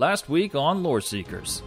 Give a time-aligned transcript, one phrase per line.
[0.00, 1.62] last week on Lore Seekers.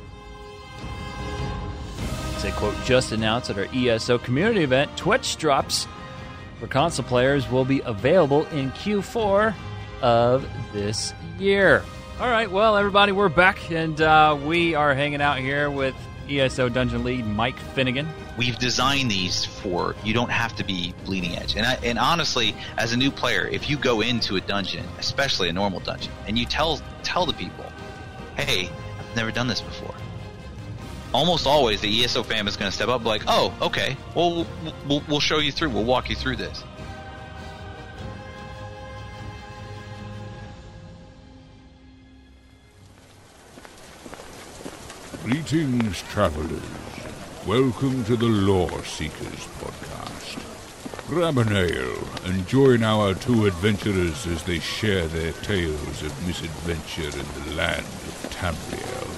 [2.43, 5.87] A quote just announced at our ESO community event, Twitch drops
[6.59, 9.53] for console players will be available in Q4
[10.01, 11.83] of this year.
[12.19, 15.95] All right, well, everybody, we're back, and uh, we are hanging out here with
[16.29, 18.09] ESO Dungeon Lead Mike Finnegan.
[18.37, 21.55] We've designed these for you don't have to be bleeding edge.
[21.55, 25.47] And I, and honestly, as a new player, if you go into a dungeon, especially
[25.47, 27.65] a normal dungeon, and you tell tell the people,
[28.37, 28.69] "Hey,
[28.99, 29.95] I've never done this before,"
[31.13, 34.45] almost always the ESO fam is going to step up, like, "Oh, okay, well,
[34.87, 35.69] we'll, show you through.
[35.69, 36.63] We'll walk you through this."
[45.23, 46.61] Greetings, travelers.
[47.47, 50.52] Welcome to the Lore Seekers podcast.
[51.07, 57.03] Grab an ale and join our two adventurers as they share their tales of misadventure
[57.19, 59.09] in the land of Tamriel.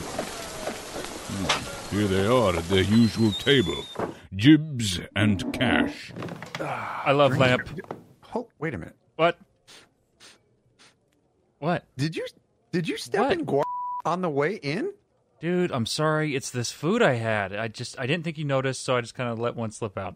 [1.29, 3.85] Hmm, Here they are at their usual table
[4.35, 6.11] Jibs and Cash.
[6.59, 7.67] I love Lamp.
[8.33, 8.95] Oh, wait a minute.
[9.15, 9.37] What?
[11.59, 11.85] What?
[11.97, 12.25] Did you
[12.71, 13.31] did you step What?
[13.33, 13.63] in guar
[14.05, 14.91] on the way in?
[15.39, 16.35] Dude, I'm sorry.
[16.35, 17.55] It's this food I had.
[17.55, 19.97] I just I didn't think you noticed, so I just kind of let one slip
[19.97, 20.15] out.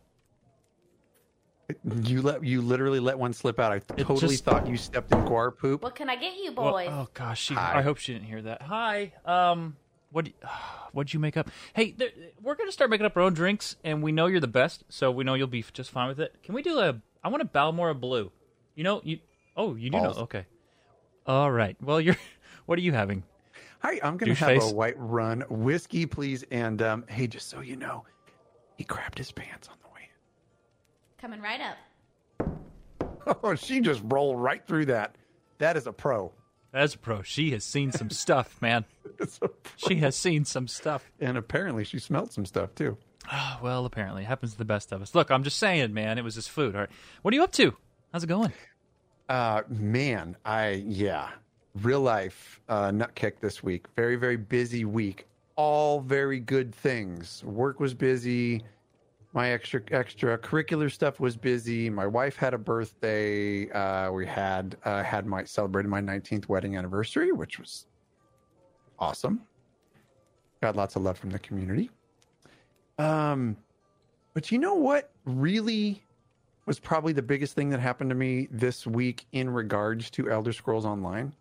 [2.03, 3.71] You let you literally let one slip out.
[3.71, 5.83] I totally just- thought you stepped in guar poop.
[5.83, 8.61] What can I get you, Well, oh gosh, she, I hope she didn't hear that.
[8.63, 9.13] Hi.
[9.25, 9.75] Um,
[10.11, 10.29] What?
[10.91, 11.49] What'd you make up?
[11.73, 12.09] Hey, there,
[12.41, 15.11] we're gonna start making up our own drinks, and we know you're the best, so
[15.11, 16.35] we know you'll be just fine with it.
[16.41, 16.99] Can we do a?
[17.23, 18.31] I want a Balmora Blue.
[18.73, 19.19] You know you.
[19.55, 20.17] Oh, you do Balls.
[20.17, 20.23] know.
[20.23, 20.45] Okay.
[21.27, 21.77] All right.
[21.81, 22.17] Well, you're.
[22.65, 23.23] What are you having?
[23.79, 24.71] Hi, I'm gonna Douche have face.
[24.71, 26.43] a Whiterun whiskey, please.
[26.51, 28.05] And um, hey, just so you know,
[28.77, 29.88] he crapped his pants on the way
[31.21, 31.77] Coming right up.
[33.43, 35.15] Oh, she just rolled right through that.
[35.57, 36.31] That is a pro.
[36.71, 38.85] That's a pro, she has seen some stuff, man.
[39.19, 39.71] It's a pro.
[39.75, 41.11] She has seen some stuff.
[41.19, 42.97] And apparently, she smelled some stuff too.
[43.29, 45.13] Ah, well, apparently, it happens to the best of us.
[45.13, 46.17] Look, I'm just saying, man.
[46.17, 46.75] It was his food.
[46.75, 46.89] All right.
[47.21, 47.75] What are you up to?
[48.13, 48.53] How's it going?
[49.27, 51.29] Uh, man, I yeah,
[51.75, 53.85] real life uh, nut kick this week.
[53.95, 55.27] Very very busy week.
[55.55, 57.43] All very good things.
[57.43, 58.63] Work was busy.
[59.33, 61.89] My extra extracurricular stuff was busy.
[61.89, 63.69] My wife had a birthday.
[63.69, 67.85] Uh, we had uh, had my celebrated my 19th wedding anniversary, which was
[68.97, 69.41] awesome.
[70.61, 71.91] Got lots of love from the community.
[72.97, 73.55] Um,
[74.33, 76.03] but you know what really
[76.65, 80.53] was probably the biggest thing that happened to me this week in regards to Elder
[80.53, 81.33] Scrolls Online.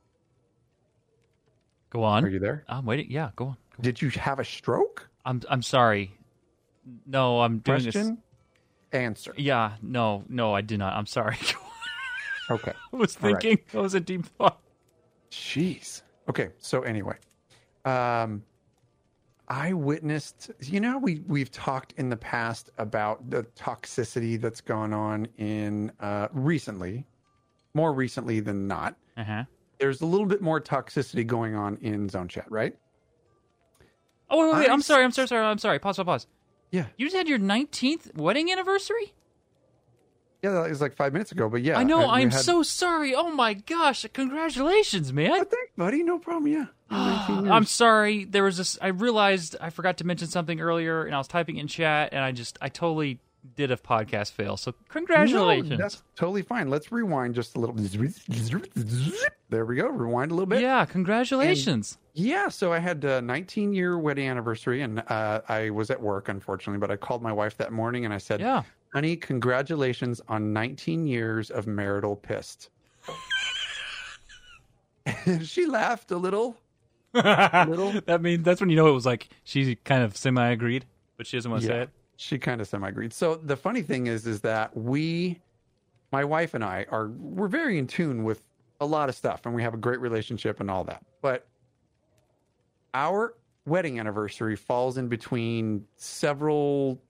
[1.90, 2.24] Go on.
[2.24, 2.64] Are you there?
[2.68, 3.10] I'm waiting.
[3.10, 3.56] Yeah, go on.
[3.80, 5.08] Did you have a stroke?
[5.24, 6.17] I'm I'm sorry.
[7.06, 7.94] No, I'm doing this.
[7.94, 8.18] Question.
[8.92, 9.34] Answer.
[9.36, 10.94] Yeah, no, no, I did not.
[10.94, 11.36] I'm sorry.
[12.50, 12.72] Okay.
[12.92, 13.42] I was All right.
[13.42, 13.64] thinking.
[13.78, 14.58] I was a deep thought.
[15.30, 16.00] Jeez.
[16.28, 16.48] Okay.
[16.58, 17.16] So anyway,
[17.84, 18.42] um,
[19.48, 20.50] I witnessed.
[20.62, 25.92] You know, we we've talked in the past about the toxicity that's gone on in
[26.00, 27.06] uh, recently,
[27.74, 28.96] more recently than not.
[29.16, 29.44] Uh huh.
[29.78, 32.74] There's a little bit more toxicity going on in Zone Chat, right?
[34.30, 34.70] Oh wait, wait, wait.
[34.70, 35.04] I'm sorry.
[35.04, 35.28] I'm sorry.
[35.28, 35.44] Sorry.
[35.44, 35.78] I'm sorry.
[35.78, 35.98] Pause.
[35.98, 36.06] Pause.
[36.06, 36.26] Pause.
[36.70, 36.86] Yeah.
[36.96, 39.14] You just had your 19th wedding anniversary.
[40.42, 41.78] Yeah, that was like five minutes ago, but yeah.
[41.78, 42.08] I know.
[42.08, 43.12] I'm had- so sorry.
[43.14, 44.06] Oh my gosh!
[44.12, 45.32] Congratulations, man.
[45.32, 46.04] Oh, thanks, buddy.
[46.04, 46.52] No problem.
[46.52, 46.66] Yeah.
[46.90, 48.24] I'm sorry.
[48.24, 48.78] There was this.
[48.80, 52.22] I realized I forgot to mention something earlier, and I was typing in chat, and
[52.22, 53.18] I just I totally
[53.56, 54.56] did a podcast fail.
[54.56, 55.70] So congratulations.
[55.70, 56.70] No, that's totally fine.
[56.70, 57.74] Let's rewind just a little.
[59.50, 59.88] There we go.
[59.88, 60.60] Rewind a little bit.
[60.60, 61.96] yeah, congratulations.
[62.18, 62.48] Yeah.
[62.48, 66.80] So I had a 19 year wedding anniversary, and uh, I was at work, unfortunately,
[66.80, 68.62] but I called my wife that morning and I said, yeah.
[68.92, 72.70] "Honey, congratulations on 19 years of marital pissed."
[75.42, 76.56] she laughed a little.
[77.14, 78.00] A little.
[78.06, 80.84] that means that's when you know it was like she kind of semi agreed,
[81.16, 81.90] but she doesn't want to say it.
[82.16, 83.12] She kind of semi agreed.
[83.12, 85.38] So the funny thing is, is that we,
[86.10, 88.42] my wife and I, are we're very in tune with
[88.80, 91.04] a lot of stuff, and we have a great relationship and all that.
[91.22, 91.46] But
[92.98, 97.00] our wedding anniversary falls in between several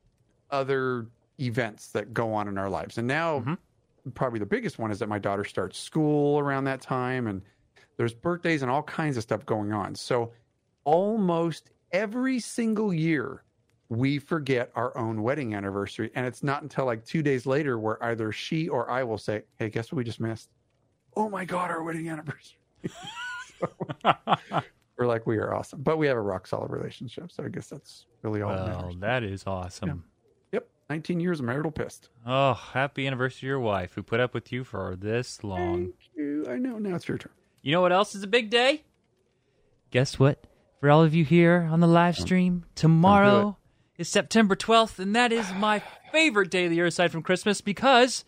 [0.50, 1.06] other
[1.40, 3.58] events that go on in our lives, and now Mhm.
[4.14, 7.42] probably the biggest one is that my daughter starts school around that time, and
[7.96, 9.94] there's birthdays and all kinds of stuff going on.
[9.94, 10.32] So
[10.84, 13.44] almost every single year
[13.88, 16.10] we forget our own wedding anniversary.
[16.14, 19.44] And it's not until like two days later where either she or I will say,
[19.56, 20.50] Hey, guess what we just missed?
[21.16, 22.58] Oh my God, our wedding anniversary.
[23.60, 24.62] So,
[24.98, 25.82] we're like, we are awesome.
[25.82, 27.30] But we have a rock solid relationship.
[27.30, 28.96] So I guess that's really all well, matters.
[29.00, 30.04] that is awesome.
[30.52, 30.68] Yep.
[30.90, 32.08] 19 years of marital pissed.
[32.26, 35.84] Oh, happy anniversary to your wife who put up with you for this long.
[35.84, 36.46] Thank you.
[36.48, 36.78] I know.
[36.78, 37.32] Now it's your turn.
[37.62, 38.84] You know what else is a big day?
[39.90, 40.46] guess what?
[40.80, 43.56] For all of you here on the live stream, tomorrow
[43.96, 47.60] is September 12th, and that is my favorite day of the year aside from Christmas
[47.60, 48.24] because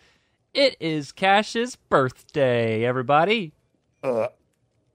[0.53, 3.53] it is Cash's birthday, everybody.
[4.03, 4.29] Uh,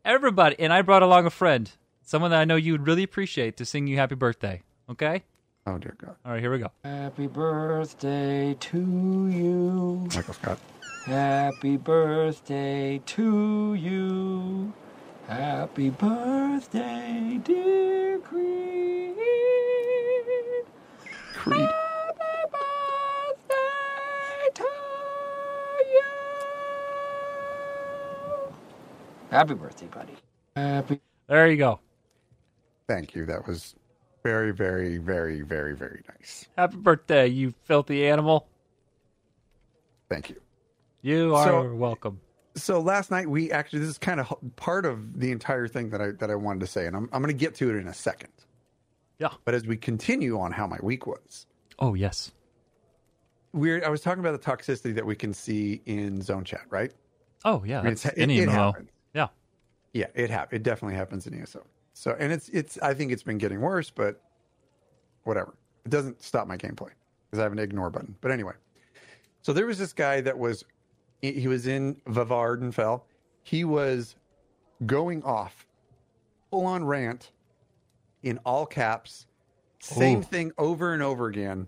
[0.05, 0.55] Everybody.
[0.59, 1.69] And I brought along a friend,
[2.03, 4.61] someone that I know you would really appreciate to sing you happy birthday.
[4.89, 5.23] Okay?
[5.67, 6.69] oh dear God, All right, here we go.
[6.83, 10.07] Happy birthday to you.
[10.15, 10.59] Michael Scott.
[11.07, 14.71] Happy birthday to you.
[15.27, 19.15] Happy birthday, dear Creed.
[21.33, 21.61] Creed.
[21.61, 24.63] Happy birthday to
[25.93, 26.03] you.
[29.31, 30.13] Happy birthday, buddy.
[30.55, 31.01] Happy.
[31.27, 31.79] There you go.
[32.87, 33.25] Thank you.
[33.25, 33.75] That was
[34.23, 36.47] very, very, very, very, very nice.
[36.57, 38.47] Happy birthday, you filthy animal.
[40.09, 40.41] Thank you.
[41.01, 42.19] You are So- welcome.
[42.57, 46.01] So last night we actually this is kind of part of the entire thing that
[46.01, 47.89] I that I wanted to say, and I'm I'm going to get to it in
[47.89, 48.31] a second.
[49.19, 49.27] Yeah.
[49.43, 51.47] But as we continue on how my week was,
[51.79, 52.31] Oh, yes.
[53.51, 56.93] we're I was talking about the toxicity that we can see in zone chat, right?
[57.43, 57.79] Oh, yeah.
[57.79, 58.89] I mean, That's it's- any it, it happens.
[59.15, 59.27] Yeah.
[59.93, 61.65] Yeah, it hap- It definitely happens in ESO.
[61.93, 62.77] So, and it's it's.
[62.79, 64.21] I think it's been getting worse, but
[65.23, 65.55] whatever.
[65.85, 66.89] It doesn't stop my gameplay
[67.29, 68.15] because I have an ignore button.
[68.19, 68.53] But anyway,
[69.41, 70.65] so there was this guy that was
[71.21, 73.03] he was in Vvardenfell.
[73.43, 74.17] He was
[74.85, 75.65] going off,
[76.49, 77.31] full on rant,
[78.23, 79.27] in all caps.
[79.79, 80.23] Same Ooh.
[80.23, 81.67] thing over and over again,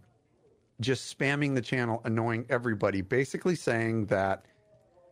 [0.81, 3.01] just spamming the channel, annoying everybody.
[3.01, 4.45] Basically saying that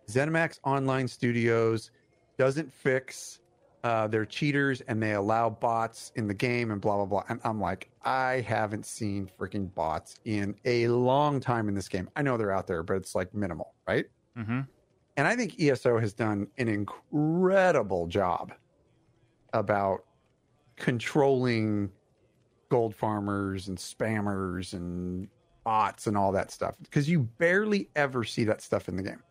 [0.10, 1.92] ZeniMax Online Studios
[2.38, 3.40] doesn't fix
[3.86, 7.24] uh, they're cheaters and they allow bots in the game and blah blah blah.
[7.30, 12.10] And I'm like, I haven't seen freaking bots in a long time in this game.
[12.16, 14.06] I know they're out there, but it's like minimal, right?
[14.36, 14.62] Mm-hmm.
[15.18, 18.54] And I think ESO has done an incredible job
[19.54, 20.04] about
[20.78, 21.92] controlling
[22.70, 25.28] gold farmers and spammers and
[25.64, 29.22] bots and all that stuff because you barely ever see that stuff in the game.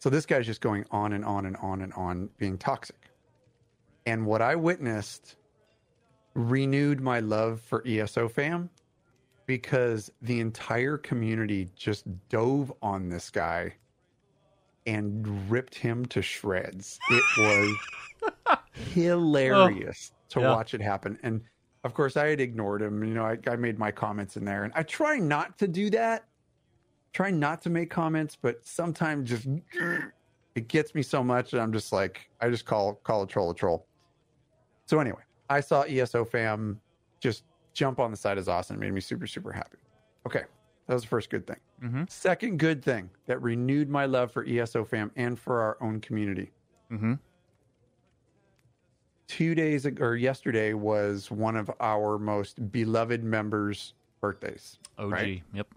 [0.00, 3.10] So this guy's just going on and on and on and on being toxic.
[4.06, 5.36] And what I witnessed
[6.34, 8.70] renewed my love for ESO fam
[9.46, 13.74] because the entire community just dove on this guy
[14.86, 16.98] and ripped him to shreds.
[17.10, 18.58] It was
[18.94, 20.50] hilarious oh, to yeah.
[20.50, 21.18] watch it happen.
[21.22, 21.42] And
[21.84, 23.04] of course, I had ignored him.
[23.04, 25.90] You know, I, I made my comments in there, and I try not to do
[25.90, 26.24] that.
[27.12, 29.46] Try not to make comments, but sometimes just
[30.54, 33.50] it gets me so much, and I'm just like, I just call call a troll
[33.50, 33.86] a troll.
[34.86, 36.80] So anyway, I saw ESO fam
[37.20, 39.78] just jump on the side of and it made me super super happy.
[40.26, 40.44] Okay,
[40.86, 41.56] that was the first good thing.
[41.82, 42.02] Mm-hmm.
[42.08, 46.50] Second good thing that renewed my love for ESO fam and for our own community.
[46.92, 47.14] Mm-hmm.
[49.28, 54.78] Two days ago, or yesterday was one of our most beloved members' birthdays.
[54.98, 55.12] OG.
[55.12, 55.42] Right.
[55.54, 55.68] Yep.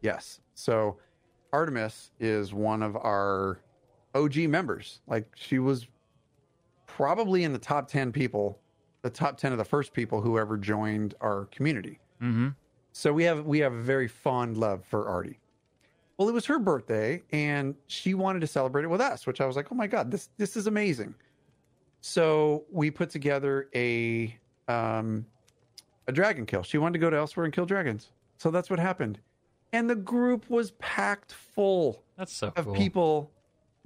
[0.00, 0.40] Yes.
[0.54, 0.98] So
[1.52, 3.60] Artemis is one of our
[4.14, 5.00] OG members.
[5.06, 5.86] Like she was
[6.86, 8.58] probably in the top 10 people,
[9.02, 11.98] the top 10 of the first people who ever joined our community.
[12.22, 12.48] Mm-hmm.
[12.92, 15.38] So we have we have a very fond love for Artie.
[16.18, 19.46] Well, it was her birthday and she wanted to celebrate it with us, which I
[19.46, 21.14] was like, "Oh my god, this this is amazing."
[22.02, 24.36] So we put together a
[24.68, 25.24] um
[26.06, 26.62] a dragon kill.
[26.62, 28.10] She wanted to go to elsewhere and kill dragons.
[28.36, 29.18] So that's what happened.
[29.72, 32.74] And the group was packed full That's so of cool.
[32.74, 33.30] people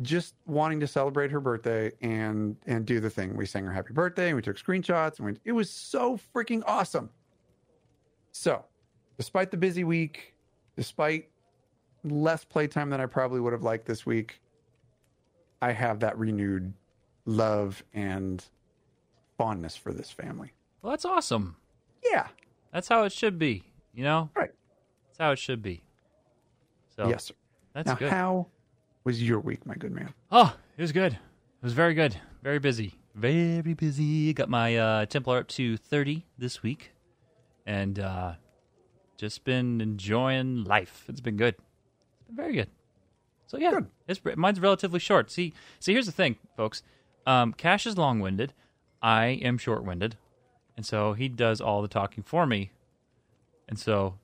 [0.03, 3.37] just wanting to celebrate her birthday and and do the thing.
[3.37, 6.63] We sang her happy birthday and we took screenshots and we, it was so freaking
[6.67, 7.11] awesome.
[8.33, 8.65] So,
[9.17, 10.35] despite the busy week,
[10.77, 11.31] despite
[12.05, 14.41] less playtime than I probably would have liked this week,
[15.63, 16.73] I have that renewed
[17.25, 18.45] love and
[19.39, 20.53] fondness for this family.
[20.83, 21.57] Well, that's awesome.
[22.05, 22.29] Yeah.
[22.73, 23.63] That's how it should be.
[23.95, 24.31] You know.
[24.37, 24.51] Right.
[25.17, 25.83] That's how it should be.
[26.95, 27.35] So yes, sir.
[27.73, 28.11] that's now, good.
[28.11, 28.49] how
[29.05, 30.13] was your week, my good man?
[30.31, 31.15] Oh, it was good.
[31.15, 32.15] It was very good.
[32.43, 32.97] Very busy.
[33.15, 34.35] Very busy.
[34.35, 36.93] Got my uh, Templar up to 30 this week.
[37.65, 38.35] And uh,
[39.17, 41.05] just been enjoying life.
[41.09, 41.55] It's been good.
[41.55, 42.69] It's been very good.
[43.47, 43.87] So yeah, Good.
[44.09, 45.31] it's mine's relatively short.
[45.31, 46.83] See, see, here's the thing, folks.
[47.27, 48.53] Um, Cash is long-winded.
[49.01, 50.17] I am short-winded,
[50.77, 52.73] and so he does all the talking for me.
[53.69, 54.17] And so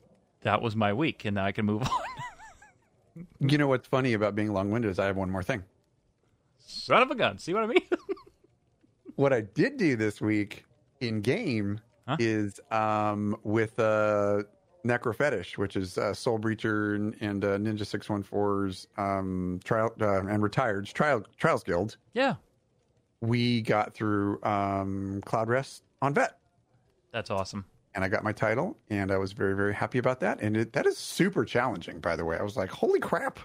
[0.43, 1.83] that was my week, and now I can move
[3.17, 3.27] on.
[3.41, 5.63] You know what's funny about being long winded is I have one more thing.
[6.59, 7.39] Son of a gun.
[7.39, 7.83] See what I mean?
[9.17, 10.65] what I did do this week
[11.01, 12.17] in game Huh?
[12.19, 14.43] is um, with uh,
[14.85, 19.61] Necro Fetish, which is uh, Soul Breacher and, and uh, Ninja Six One Four's um,
[19.63, 21.97] trial uh, and Retired's trial Trials Guild.
[22.15, 22.35] yeah.
[23.21, 26.39] we got through um, Cloudrest on Vet,
[27.13, 27.67] That's awesome.
[27.95, 30.41] And I got my title, and I was very very happy about that.
[30.41, 32.37] And it, that is super challenging, by the way.
[32.37, 33.39] I was like, holy crap!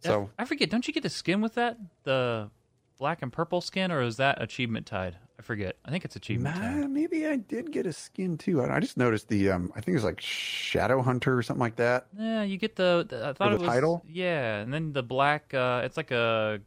[0.00, 0.70] So I forget.
[0.70, 1.78] Don't you get the skin with that?
[2.04, 2.50] The
[2.98, 5.16] black and purple skin, or is that achievement tied?
[5.38, 5.76] I forget.
[5.84, 6.90] I think it's achievement Nah, tied.
[6.90, 8.62] maybe I did get a skin too.
[8.62, 11.76] I, I just noticed the um, I think it's like Shadow Hunter or something like
[11.76, 12.06] that.
[12.16, 13.06] Yeah, you get the.
[13.08, 14.02] the I thought the it was title?
[14.08, 15.52] Yeah, and then the black.
[15.54, 16.60] Uh, it's like a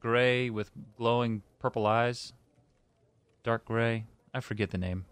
[0.00, 2.32] gray with glowing purple eyes.
[3.44, 4.04] Dark gray.
[4.34, 5.04] I forget the name.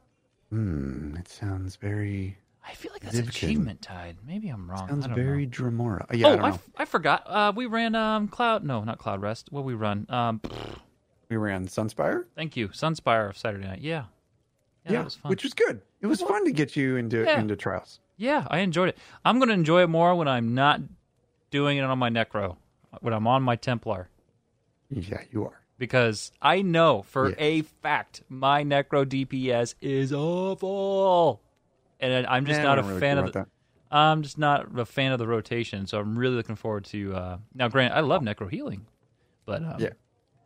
[0.50, 3.28] Hmm, it sounds very I feel like that's Xivkyn.
[3.28, 4.16] achievement tied.
[4.26, 4.88] Maybe I'm wrong.
[4.88, 5.50] sounds I don't very know.
[5.50, 6.06] Dremora.
[6.14, 6.54] Yeah, I oh, I, know.
[6.54, 7.22] f- I forgot.
[7.26, 8.64] Uh, we ran um cloud.
[8.64, 9.50] No, not Cloudrest.
[9.50, 10.06] What we run?
[10.08, 10.40] Um,
[11.28, 12.24] we ran Sunspire.
[12.36, 13.80] thank you, Sunspire of Saturday night.
[13.80, 14.04] Yeah,
[14.86, 15.30] yeah, that was fun.
[15.30, 15.80] which was good.
[16.00, 17.40] It was fun to get you into Yeah.
[17.40, 18.00] into trials.
[18.16, 18.98] Yeah, I enjoyed it.
[19.24, 20.80] I'm going to enjoy it more when I'm not
[21.50, 22.56] doing it on my Necro,
[23.00, 24.08] when I'm on my Templar,
[24.88, 25.60] Yeah, you are.
[25.78, 27.36] Because I know for Yes.
[27.40, 31.42] a fact my Necro DPS is awful,
[32.00, 33.46] and I'm just not a really fan of the.
[33.90, 37.14] I'm just not a fan of the rotation, so I'm really looking forward to.
[37.14, 38.86] Uh, now, Grant, I love Necro healing,
[39.46, 39.90] but um, Yeah,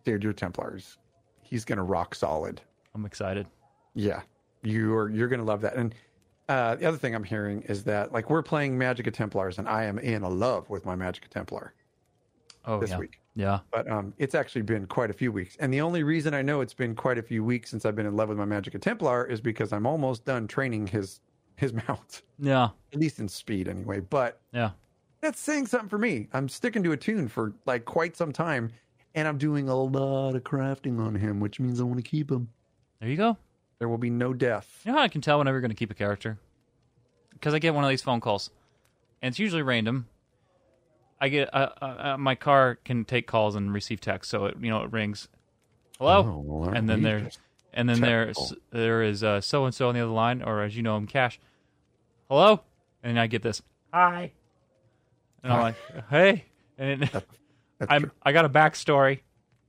[0.04, 0.98] dude, your Templars.
[1.42, 2.60] He's gonna rock solid.
[2.94, 3.46] I'm excited.
[3.94, 4.22] Yeah,
[4.62, 5.76] you're you're gonna love that.
[5.76, 5.94] And
[6.48, 9.68] uh, the other thing I'm hearing is that like we're playing Magic of Templars, and
[9.68, 11.74] I am in a love with my Magicka Templar
[12.64, 13.18] Oh this yeah, week.
[13.38, 13.60] Yeah.
[13.70, 16.60] But um, it's actually been quite a few weeks, and the only reason I know
[16.60, 19.26] it's been quite a few weeks since I've been in love with my Magicka Templar
[19.26, 21.20] is because I'm almost done training his
[21.54, 24.00] his mount, Yeah, at least in speed anyway.
[24.00, 24.70] But yeah.
[25.20, 26.26] that's saying something for me.
[26.32, 28.72] I'm sticking to a tune for like quite some time,
[29.14, 32.32] and I'm doing a lot of crafting on him, which means I want to keep
[32.32, 32.48] him.
[32.98, 33.36] There you go.
[33.78, 34.82] There will be no death.
[34.84, 36.40] You know how I can tell whenever you're going to keep a character?
[37.34, 38.50] Because I get one of these phone calls,
[39.22, 40.08] and it's usually random.
[41.20, 44.56] I get uh, uh, uh, my car can take calls and receive text, so it
[44.60, 45.28] you know it rings.
[45.98, 47.28] Hello, Oh, well, and then there,
[47.72, 48.56] and then there's technical?
[48.70, 51.40] there is so and so on the other line, or as you know, I'm Cash.
[52.30, 52.60] Hello,
[53.02, 54.32] and I get this hi,
[55.42, 55.74] and I'm like,
[56.10, 56.44] hey,
[56.78, 57.10] and it,
[57.88, 58.10] I'm true.
[58.22, 59.20] I got a backstory.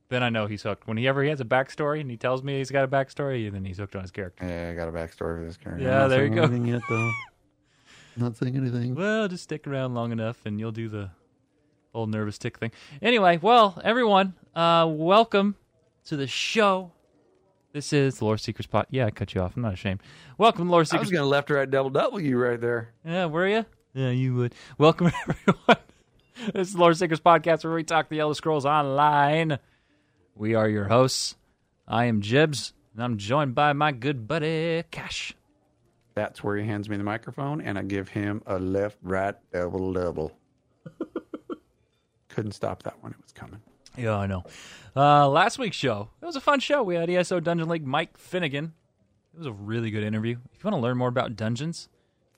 [0.10, 0.88] Then I know he's hooked.
[0.88, 3.78] Whenever he has a backstory and he tells me he's got a backstory, then he's
[3.78, 4.44] hooked on his character.
[4.44, 5.84] Yeah, I got a backstory for this character.
[5.84, 6.44] Yeah, I'm not there you saying go.
[6.46, 7.12] Anything yet, though.
[8.18, 8.96] Not saying anything.
[8.96, 11.12] Well, just stick around long enough and you'll do the
[11.94, 12.72] old nervous tick thing.
[13.02, 15.56] Anyway, well, everyone, uh, welcome
[16.06, 16.92] to the show.
[17.74, 18.88] This is the Lore Seekers Pot.
[18.90, 19.56] Yeah, I cut you off.
[19.56, 20.02] I'm not ashamed.
[20.38, 21.08] Welcome to Lore I Seekers.
[21.08, 22.90] was gonna left right double W right there.
[23.06, 23.66] Yeah, were you?
[23.94, 24.56] Yeah, you would.
[24.78, 25.84] Welcome, everyone.
[26.54, 29.60] this is the Lore Seekers Podcast where we talk the Elder Scrolls Online.
[30.36, 31.36] We are your hosts.
[31.88, 35.34] I am Jibs, and I'm joined by my good buddy, Cash.
[36.16, 39.94] That's where he hands me the microphone, and I give him a left right double
[39.94, 40.32] double.
[42.40, 43.60] Couldn't stop that one; it was coming.
[43.98, 44.46] Yeah, I know.
[44.96, 46.82] Uh, last week's show, it was a fun show.
[46.82, 48.72] We had ESO Dungeon League Mike Finnegan.
[49.34, 50.38] It was a really good interview.
[50.54, 51.90] If you want to learn more about dungeons,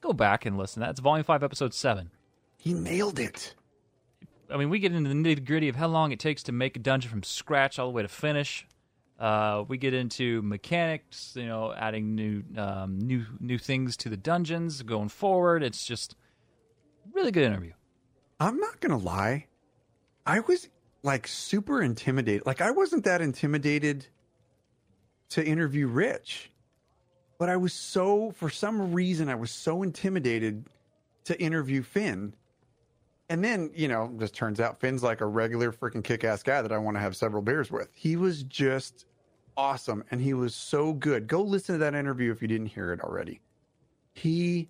[0.01, 0.79] go back and listen.
[0.79, 2.09] That's Volume 5, Episode 7.
[2.57, 3.53] He nailed it.
[4.49, 6.75] I mean, we get into the nitty gritty of how long it takes to make
[6.75, 8.65] a dungeon from scratch all the way to finish.
[9.19, 14.17] Uh, we get into mechanics, you know, adding new, um, new, new things to the
[14.17, 15.61] dungeons going forward.
[15.61, 16.15] It's just
[17.13, 17.73] really good interview.
[18.39, 19.45] I'm not gonna lie.
[20.25, 20.67] I was
[21.03, 22.45] like super intimidated.
[22.45, 24.07] Like I wasn't that intimidated
[25.29, 26.51] to interview Rich,
[27.37, 30.67] but I was so for some reason I was so intimidated
[31.25, 32.33] to interview Finn.
[33.29, 36.61] And then, you know, just turns out Finn's like a regular freaking kick ass guy
[36.61, 37.87] that I want to have several beers with.
[37.93, 39.05] He was just
[39.55, 41.27] awesome and he was so good.
[41.27, 43.41] Go listen to that interview if you didn't hear it already.
[44.13, 44.69] He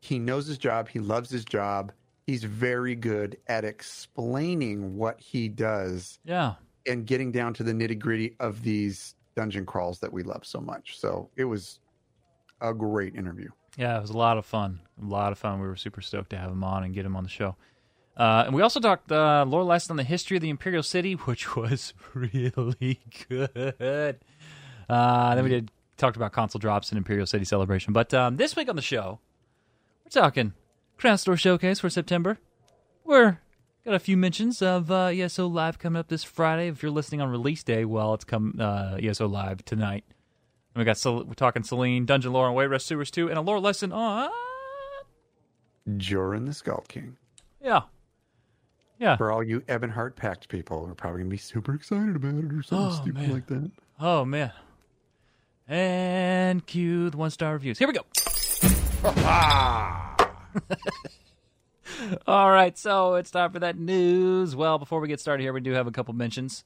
[0.00, 1.92] he knows his job, he loves his job.
[2.26, 6.54] He's very good at explaining what he does Yeah.
[6.86, 10.60] and getting down to the nitty gritty of these dungeon crawls that we love so
[10.60, 10.98] much.
[10.98, 11.78] So it was
[12.60, 13.48] a great interview.
[13.76, 14.80] Yeah, it was a lot of fun.
[15.02, 15.60] A lot of fun.
[15.60, 17.54] We were super stoked to have him on and get him on the show.
[18.16, 21.12] Uh, and we also talked uh, lore lesson on the history of the Imperial City,
[21.26, 24.18] which was really good.
[24.88, 27.92] Uh, then we did talked about console drops and Imperial City celebration.
[27.92, 29.18] But um, this week on the show,
[30.04, 30.54] we're talking
[30.96, 32.38] Crown Store Showcase for September.
[33.04, 33.38] We're
[33.84, 36.68] got a few mentions of uh, ESO Live coming up this Friday.
[36.68, 40.04] If you're listening on release day, well, it's come uh, ESO Live tonight.
[40.74, 43.40] And we got Cel- we're talking Selene, Dungeon Lore, and Wayrest Sewers 2, and a
[43.40, 44.30] lore lesson on
[45.88, 47.16] Jorunn the Skald-King.
[47.62, 47.82] yeah,
[48.98, 49.16] yeah.
[49.16, 52.52] For all you Ebonheart Pact people, we're probably going to be super excited about it
[52.52, 53.32] or something Oh, stupid man.
[53.32, 53.70] like that.
[54.00, 54.52] Oh man.
[55.68, 57.78] And cue the one star reviews.
[57.78, 58.02] Here we go.
[62.26, 64.56] All right, so it's time for that news.
[64.56, 66.64] Well, before we get started here, we do have a couple mentions.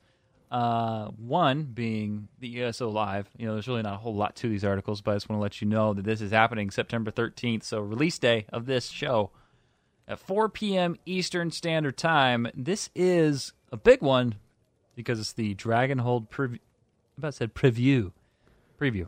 [0.51, 3.29] Uh, one being the ESO Live.
[3.37, 5.39] You know, there's really not a whole lot to these articles, but I just want
[5.39, 7.63] to let you know that this is happening September 13th.
[7.63, 9.31] So, release day of this show
[10.09, 10.97] at 4 p.m.
[11.07, 12.49] Eastern Standard Time.
[12.55, 14.35] This is a big one
[14.97, 16.55] because it's the Dragonhold preview.
[16.55, 18.13] I about said preview.
[18.81, 19.07] Preview.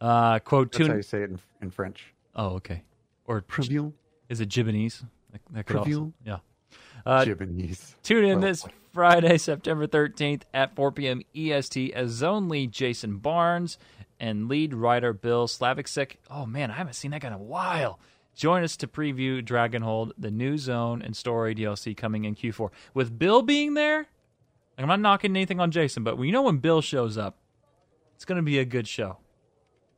[0.00, 0.96] Uh, quote, That's how tune.
[0.96, 2.14] you say it in, in French.
[2.34, 2.82] Oh, okay.
[3.28, 3.92] Or Preview.
[4.28, 5.04] is it Jibonese?
[5.30, 6.38] That, that could also, yeah.
[7.06, 7.24] Uh.
[8.02, 8.66] Tune in Oh, this.
[8.92, 11.22] Friday, September 13th at 4 p.m.
[11.36, 13.78] EST as zone lead Jason Barnes
[14.18, 16.16] and lead writer Bill Slavicsek.
[16.30, 18.00] Oh man, I haven't seen that guy in a while.
[18.34, 22.70] Join us to preview Dragonhold, the new zone and story DLC coming in Q4.
[22.94, 24.06] With Bill being there,
[24.78, 27.36] I'm not knocking anything on Jason, but you know when Bill shows up,
[28.16, 29.18] it's going to be a good show.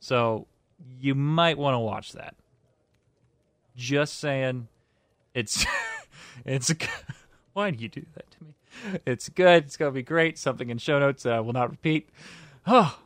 [0.00, 0.46] So
[0.98, 2.34] you might want to watch that.
[3.80, 4.68] Just saying,
[5.34, 5.64] it's
[6.44, 6.72] it's.
[7.54, 9.00] Why do you do that to me?
[9.06, 9.64] It's good.
[9.64, 10.38] It's gonna be great.
[10.38, 11.24] Something in show notes.
[11.24, 12.10] Uh, will not repeat.
[12.66, 12.98] Oh,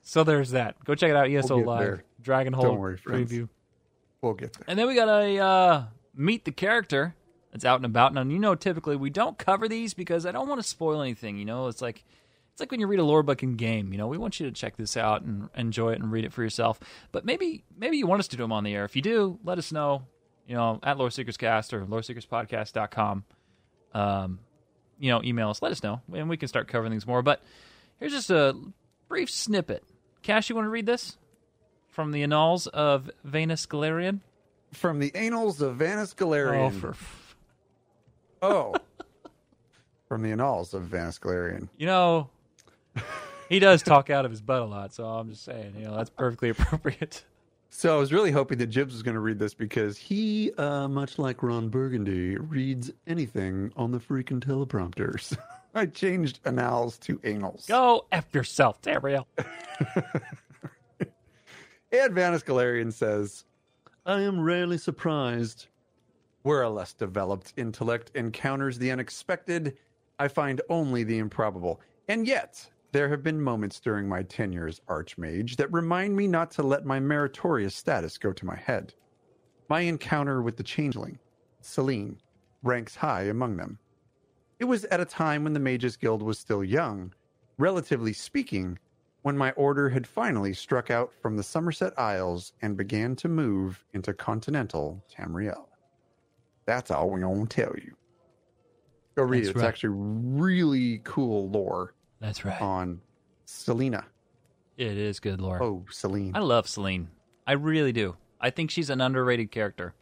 [0.00, 0.82] so there's that.
[0.84, 1.28] Go check it out.
[1.28, 2.04] ESO get Live there.
[2.22, 3.32] Dragonhold worry, friends.
[3.32, 3.48] preview.
[4.20, 4.64] We'll get there.
[4.68, 7.16] And then we got a uh, meet the character
[7.50, 8.14] that's out and about.
[8.14, 11.36] Now you know, typically we don't cover these because I don't want to spoil anything.
[11.36, 12.04] You know, it's like
[12.52, 13.92] it's like when you read a lore book in game.
[13.92, 16.32] You know, we want you to check this out and enjoy it and read it
[16.32, 16.78] for yourself.
[17.10, 18.84] But maybe maybe you want us to do them on the air.
[18.84, 20.02] If you do, let us know.
[20.46, 23.24] You know, at Lore Seekers Cast or LoreSeekersPodcast.com.
[23.94, 24.38] Um,
[24.98, 25.62] you know, email us.
[25.62, 27.22] Let us know, and we can start covering things more.
[27.22, 27.42] But
[28.00, 28.56] here's just a
[29.08, 29.82] brief snippet.
[30.22, 31.16] Cash, you want to read this
[31.88, 34.20] from the annals of Venus Galerion?
[34.72, 36.66] From the annals of Vanus Galerion.
[36.66, 36.96] Oh, for
[38.40, 38.74] Oh.
[40.08, 41.68] From the annals of Vanus Galerion.
[41.78, 42.28] you know,
[43.48, 44.92] he does talk out of his butt a lot.
[44.92, 47.24] So I'm just saying, you know, that's perfectly appropriate.
[47.74, 50.88] So I was really hoping that Jibs was going to read this because he, uh,
[50.88, 55.36] much like Ron Burgundy, reads anything on the freaking teleprompters.
[55.74, 57.64] I changed annals to annals.
[57.66, 59.24] Go f yourself, Dariel.
[61.92, 63.44] And Vanus Galerion says,
[64.06, 65.66] I am rarely surprised.
[66.42, 69.76] Where a less developed intellect encounters the unexpected,
[70.18, 71.80] I find only the improbable.
[72.08, 76.50] And yet, there have been moments during my tenure as Archmage that remind me not
[76.52, 78.92] to let my meritorious status go to my head.
[79.70, 81.18] My encounter with the Changeling,
[81.62, 82.18] Selene,
[82.62, 83.78] ranks high among them.
[84.58, 87.14] It was at a time when the Mages Guild was still young,
[87.56, 88.78] relatively speaking,
[89.22, 93.82] when my order had finally struck out from the Summerset Isles and began to move
[93.94, 95.66] into continental Tamriel.
[96.66, 97.96] That's all we're to tell you.
[99.14, 99.50] Go read That's it.
[99.50, 99.68] It's right.
[99.68, 102.60] actually really cool lore That's right.
[102.62, 103.00] on
[103.44, 104.04] Selena.
[104.78, 105.62] It is good lore.
[105.62, 106.32] Oh, Selene.
[106.34, 107.08] I love Selene.
[107.46, 108.16] I really do.
[108.40, 109.94] I think she's an underrated character.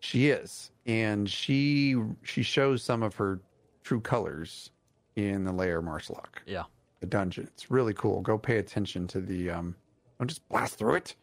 [0.00, 3.40] She is, and she she shows some of her
[3.84, 4.70] true colors
[5.16, 6.64] in the Lair Maarselok, Yeah.
[7.00, 7.44] the dungeon.
[7.52, 8.20] It's really cool.
[8.20, 9.74] Go pay attention to the um.
[10.18, 11.16] Don't just blast through it.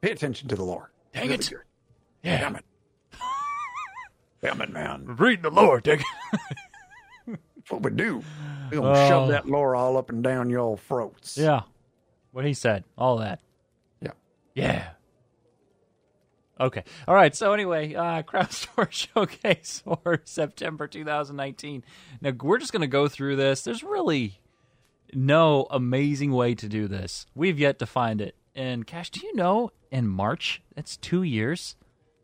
[0.00, 0.92] Pay attention to the lore.
[1.12, 1.48] Dang Really it.
[1.50, 1.58] good.
[2.22, 2.40] Yeah.
[2.40, 2.64] Damn it.
[4.42, 5.04] Damn it, man.
[5.18, 6.02] Read the lore, Dick.
[7.68, 8.22] What we do.
[8.70, 9.32] We're gonna shove Oh.
[9.32, 11.36] that lore all up and down your throats.
[11.38, 11.62] yeah.
[12.32, 12.84] What he said.
[12.96, 13.40] All that.
[14.00, 14.12] Yeah.
[14.54, 14.88] Yeah.
[16.60, 16.84] Okay.
[17.08, 17.34] All right.
[17.34, 21.84] So anyway, uh, Crown Store Showcase for September 2019.
[22.20, 23.62] Now we're just going to go through this.
[23.62, 24.40] There's really
[25.12, 27.26] no amazing way to do this.
[27.34, 28.36] We've yet to find it.
[28.54, 31.76] And Cash, do you know in March that's two years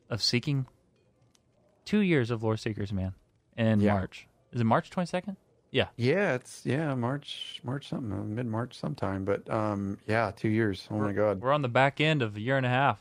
[0.09, 0.67] of seeking?
[1.85, 3.15] Two years of Lore Seekers, man.
[3.57, 3.95] In Yeah.
[3.95, 4.27] March.
[4.53, 5.37] Is it March 22nd?
[5.71, 5.89] Yeah.
[5.97, 9.25] Yeah, it's yeah, March March something, mid March sometime.
[9.25, 10.89] But um yeah, two years.
[10.91, 11.41] Oh my god.
[11.41, 12.99] We're on the back end of a year and a half.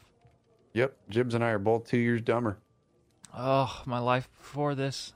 [0.73, 0.95] Yep.
[1.09, 2.57] Jibs and I are both two years dumber.
[3.35, 5.13] Oh, my life before this.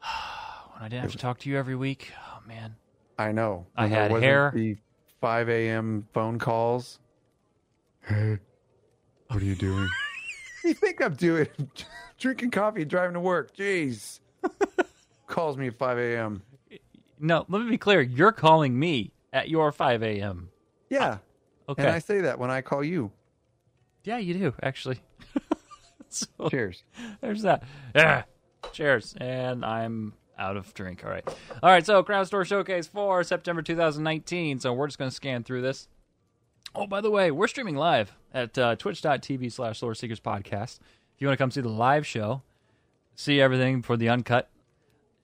[0.74, 2.12] when I didn't have to talk to you every week.
[2.18, 2.76] Oh man.
[3.18, 3.66] I know.
[3.76, 4.52] I there had hair.
[4.54, 4.76] The
[5.20, 6.98] five AM phone calls.
[8.06, 8.38] Hey,
[9.28, 9.88] what are you doing?
[10.64, 11.48] you think I'm doing
[12.18, 13.56] drinking coffee, and driving to work.
[13.56, 14.20] Jeez.
[15.26, 16.42] Calls me at five AM.
[17.18, 18.00] No, let me be clear.
[18.00, 20.48] You're calling me at your 5 a.m.
[20.90, 21.18] Yeah.
[21.68, 21.84] Okay.
[21.84, 23.12] And I say that when I call you.
[24.04, 25.00] yeah, you do actually.
[26.08, 26.82] so Cheers.
[27.20, 27.62] there's that.
[27.94, 28.24] Yeah.
[28.72, 29.14] Cheers.
[29.18, 31.04] And I'm out of drink.
[31.04, 31.24] All right.
[31.62, 31.86] All right.
[31.86, 34.58] So Crown Store Showcase for September 2019.
[34.58, 35.88] So we're just going to scan through this.
[36.74, 40.80] Oh, by the way, we're streaming live at uh, twitch.tv slash Lore Seekers Podcast.
[41.14, 42.42] If you want to come see the live show,
[43.14, 44.50] see everything for the uncut,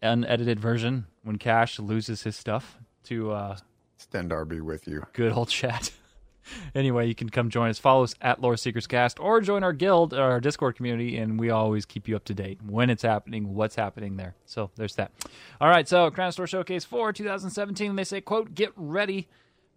[0.03, 3.57] unedited version when Cash loses his stuff to uh,
[3.98, 5.05] Stendarr be with you.
[5.12, 5.90] good old chat.
[6.74, 7.79] anyway, you can come join us.
[7.79, 11.51] Follow us at Lore Seekers Cast or join our guild, our Discord community, and we
[11.51, 14.35] always keep you up to date when it's happening, what's happening there.
[14.46, 15.12] So there's that.
[15.61, 17.96] All right, so Crown Store Showcase for 2017.
[17.96, 19.29] They say, "quote Get ready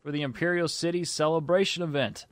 [0.04, 2.26] for the Imperial City Celebration event."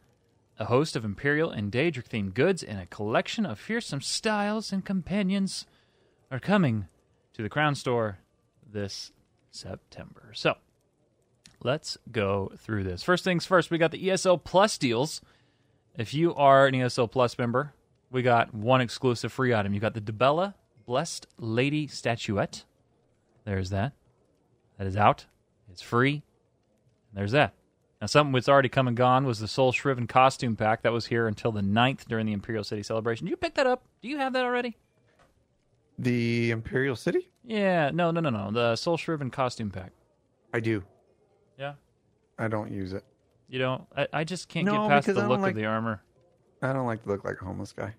[0.59, 4.83] A host of Imperial and Daedric themed goods and a collection of fearsome styles and
[4.83, 5.65] companions
[6.29, 6.87] are coming
[7.33, 8.17] to the Crown Store
[8.69, 9.13] this
[9.51, 10.31] September.
[10.33, 10.55] So
[11.63, 13.03] let's go through this.
[13.03, 15.21] First things first, we got the ESO Plus deals.
[15.97, 17.73] If you are an ESO Plus member,
[18.11, 19.73] we got one exclusive free item.
[19.73, 22.65] You got the Dibella Blessed Lady statuette.
[23.45, 23.93] There's that.
[24.77, 25.25] That is out.
[25.71, 26.23] It's free.
[27.13, 27.53] There's that.
[28.01, 31.07] Now, something that's already come and gone was the Soul Shriven costume pack that was
[31.07, 33.25] here until the 9th during the Imperial City celebration.
[33.25, 33.83] Did you pick that up?
[34.01, 34.77] Do you have that already?
[35.97, 37.29] The Imperial City?
[37.43, 38.51] Yeah, no, no, no, no.
[38.51, 39.91] The Soul Shriven costume pack.
[40.53, 40.83] I do.
[41.57, 41.73] Yeah.
[42.37, 43.03] I don't use it.
[43.49, 43.83] You don't.
[43.97, 46.01] I, I just can't No, get past the look like- of the armor.
[46.61, 47.95] I don't like to look like a homeless guy.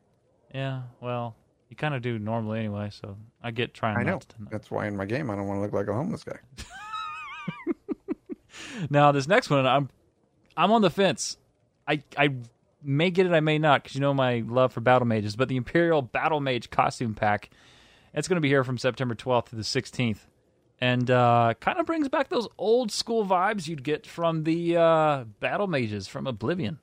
[0.54, 1.34] Yeah, well,
[1.70, 4.20] you kind of do normally anyway, so I get trying I know.
[4.50, 6.38] That's why in my game I don't want to look like a homeless guy.
[8.88, 9.88] Now this next one, I'm
[10.56, 11.36] I'm on the fence.
[11.86, 12.34] I I
[12.82, 15.36] may get it, I may not, because you know my love for battle mages.
[15.36, 17.50] But the Imperial Battle Mage costume pack,
[18.14, 20.20] it's going to be here from September 12th to the 16th,
[20.80, 25.24] and uh, kind of brings back those old school vibes you'd get from the uh,
[25.40, 26.78] battle mages from Oblivion.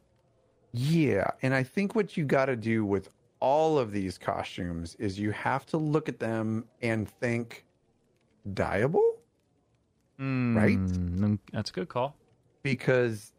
[0.74, 5.20] Yeah, and I think what you got to do with all of these costumes is
[5.20, 7.66] you have to look at them and think
[8.54, 9.17] dyeable
[10.20, 10.78] Right?
[10.78, 12.16] Mm, that's a good call.
[12.64, 13.34] because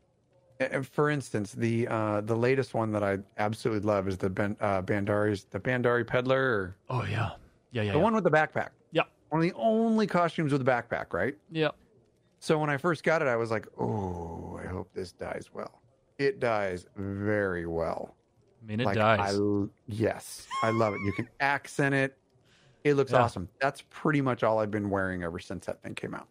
[0.83, 4.83] for instance the uh the latest one that I absolutely love is the ben, uh
[4.83, 7.31] Bandari's the Bandari peddler or Oh yeah,
[7.71, 7.93] yeah, yeah.
[7.93, 8.03] the yeah.
[8.03, 8.71] one with the backpack.
[8.93, 9.03] Yeah.
[9.29, 11.37] One of the only costumes with a backpack, right?
[11.51, 11.71] Yeah.
[12.41, 15.83] So when I first got it, I was like, "Oh, I hope this dies well."
[16.19, 18.15] It dies very well.
[18.63, 19.37] I mean, it like, dies.
[19.39, 21.01] I, yes, I love it.
[21.05, 22.17] You can accent it.
[22.85, 23.23] It looks Yeah.
[23.23, 23.49] awesome.
[23.61, 26.29] That's pretty much all I've been wearing ever since that thing came out.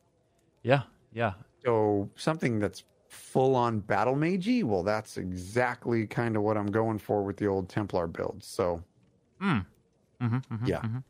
[0.68, 1.34] Yeah, yeah.
[1.64, 6.98] So something that's full on battle magey, well, that's exactly kind of what I'm going
[7.00, 8.44] for with the old Templar build.
[8.44, 8.84] So
[9.42, 10.80] Mm-hmm, mm-hmm, Yeah.
[10.82, 11.04] mhm.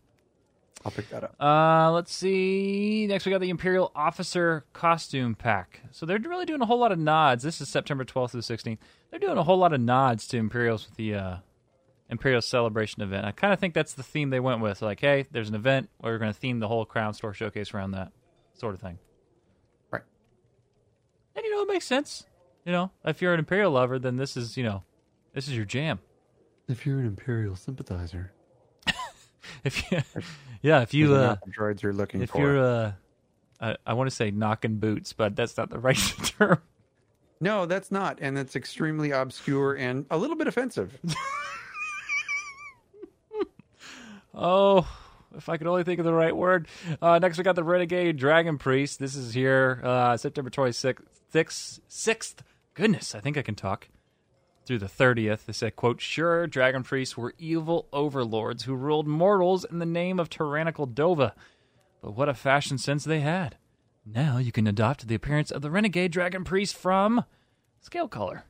[0.86, 1.36] I'll pick that up.
[1.42, 3.08] Uh, let's see.
[3.08, 5.82] Next, we got the Imperial Officer Costume Pack.
[5.92, 7.44] So they're really doing a whole lot of nods.
[7.44, 8.78] This is September 12th to the 16th.
[9.10, 11.38] They're doing a whole lot of nods to Imperials with the uh,
[12.10, 13.26] Imperial Celebration event.
[13.26, 14.82] I kind of think that's the theme they went with.
[14.84, 15.90] Like, hey, there's an event.
[16.02, 18.12] We're going to theme the whole Crown Store showcase around that
[18.54, 19.00] sort of thing.
[21.38, 22.26] And you know, it makes sense.
[22.66, 24.84] You know, if you're an Imperial lover, then this is you know,
[25.34, 26.00] this is your jam.
[26.68, 28.34] If you're an Imperial sympathizer,
[29.64, 30.00] If you,
[30.62, 32.42] yeah, if you uh, droids you're looking if for.
[32.42, 32.92] you're uh,
[33.62, 35.98] I, I want to say knocking boots, but that's not the right
[36.38, 36.62] term.
[37.40, 40.98] No, that's not, and that's extremely obscure and a little bit offensive.
[44.34, 44.88] Oh,
[45.36, 46.68] if I could only think of the right word.
[47.02, 49.00] Uh, next, we got the Renegade Dragon Priest.
[49.00, 51.02] This is here uh, September 26th,
[51.38, 52.36] 6th, 6th.
[52.74, 53.90] Goodness, I think I can talk.
[54.66, 59.64] Through the 30th, they said, quote, Sure, Dragon Priests were evil overlords who ruled mortals
[59.64, 61.34] in the name of tyrannical Dova.
[62.02, 63.58] But what a fashion sense they had.
[64.04, 67.24] Now you can adopt the appearance of the Renegade Dragon Priest from
[67.88, 68.42] Scalecaller.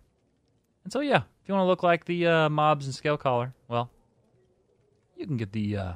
[0.83, 3.91] And so, yeah, if you want to look like the uh, mobs in Scalecaller, well,
[5.17, 5.93] you can get the uh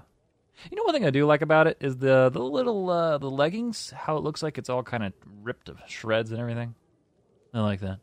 [0.70, 3.30] you know one thing I do like about it is the the little uh the
[3.30, 6.76] leggings, how it looks like it's all kind of ripped to shreds and everything.
[7.54, 8.00] I like that.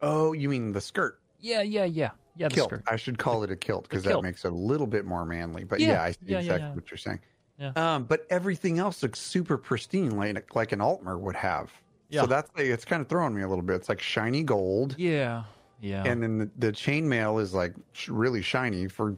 [0.00, 1.18] oh, you mean the skirt?
[1.40, 2.10] Yeah, yeah, yeah.
[2.36, 2.68] Yeah, the kilt.
[2.70, 2.82] skirt.
[2.88, 4.22] I should call it a kilt because that kilt.
[4.24, 5.64] makes it a little bit more manly.
[5.64, 6.74] But Yeah, yeah, I see yeah, exactly yeah.
[6.74, 7.20] what you're saying.
[7.58, 7.72] Yeah.
[7.76, 11.70] Um, but everything else looks super pristine, like like an Altmer would have.
[12.08, 12.22] Yeah.
[12.22, 13.76] So that's like, it's kind of throwing me a little bit.
[13.76, 15.44] It's like shiny gold, Yeah.
[15.80, 16.02] Yeah.
[16.04, 19.16] and then the, the chainmail is like sh- really shiny for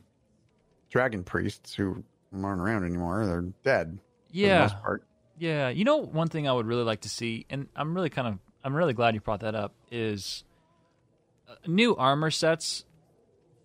[0.90, 2.02] dragon priests who
[2.42, 3.24] aren't around anymore.
[3.26, 3.98] They're dead.
[4.28, 4.60] For the yeah.
[4.60, 5.04] most part.
[5.38, 8.28] Yeah, you know one thing I would really like to see, and I'm really kind
[8.28, 10.42] of I'm really glad you brought that up, is
[11.48, 12.84] uh, new armor sets,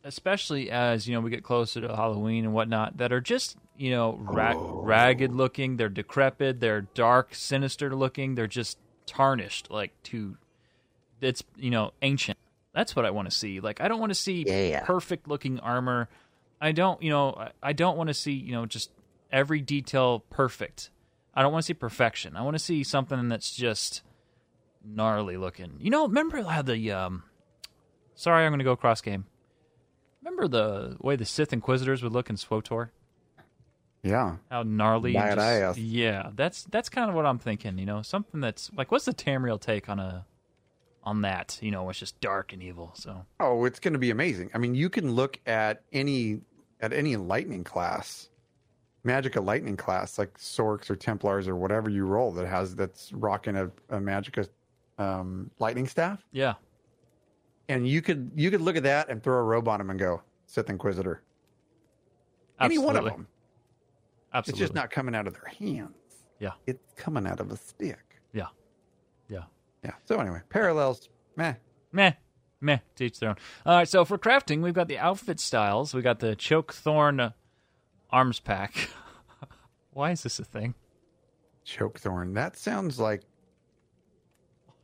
[0.04, 3.90] especially as you know we get closer to Halloween and whatnot, that are just you
[3.90, 10.38] know ra- ragged looking, they're decrepit, they're dark, sinister looking, they're just tarnished, like to
[11.20, 12.38] it's you know ancient.
[12.74, 13.60] That's what I want to see.
[13.60, 14.84] Like I don't want to see Yeah.
[14.86, 16.10] perfect looking armor.
[16.62, 18.92] I don't, you know, I- I don't want to see, you know, just
[19.32, 20.92] every detail perfect.
[21.34, 22.36] I don't want to see perfection.
[22.36, 24.04] I want to see something that's just
[24.86, 25.78] gnarly looking.
[25.80, 27.24] You know, remember how the um
[28.16, 29.26] Sorry, I'm going to go cross game.
[30.24, 32.90] Remember the way the Sith Inquisitors would look in SWTOR?
[34.04, 34.36] Yeah.
[34.50, 38.02] How gnarly just- Yeah, that's that's kind of what I'm thinking, you know.
[38.02, 40.26] Something that's like what's the Tamriel take on a
[41.04, 41.58] on that.
[41.62, 42.92] You know, it's just dark and evil.
[42.96, 44.50] So Oh, it's going to be amazing.
[44.54, 46.42] I mean, you can look at any
[46.80, 48.30] at any lightning class,
[49.06, 53.56] Magicka lightning class, like Sorcs or Templars or whatever you roll that has that's rocking
[53.56, 54.48] a, a Magicka
[55.02, 56.54] um, lightning staff, yeah,
[57.70, 60.00] and you could you could look at that and throw a robe on him and
[60.00, 61.24] go Sith Inquisitor.
[62.60, 63.28] Any one of them.
[64.34, 64.52] Absolutely.
[64.64, 65.96] It's just not coming out of their hands.
[66.40, 66.52] Yeah.
[66.66, 68.22] it's coming out of a stick.
[68.34, 68.48] Yeah.
[69.30, 69.44] Yeah.
[69.84, 69.92] Yeah.
[70.06, 71.10] So anyway, parallels.
[71.36, 71.54] Meh.
[71.92, 72.14] Meh.
[72.60, 72.80] Meh.
[72.96, 73.36] To each their own.
[73.66, 73.88] All right.
[73.88, 75.94] So for crafting, we've got the outfit styles.
[75.94, 77.30] We got the Chokethorn uh,
[78.10, 78.90] arms pack.
[79.92, 80.74] Why is this a thing?
[81.66, 82.34] Chokethorn.
[82.34, 83.24] That sounds like.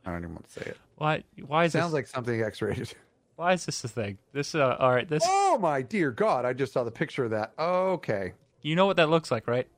[0.08, 0.76] I don't even want to say it.
[0.96, 1.22] Why?
[1.46, 1.94] Why is it Sounds this?
[1.94, 2.94] like something X-rated.
[3.36, 4.18] Why is this a thing?
[4.32, 4.54] This.
[4.54, 5.08] Uh, all right.
[5.08, 5.22] This.
[5.26, 6.44] Oh my dear God!
[6.44, 7.52] I just saw the picture of that.
[7.58, 9.68] Okay, You know what that looks like, right?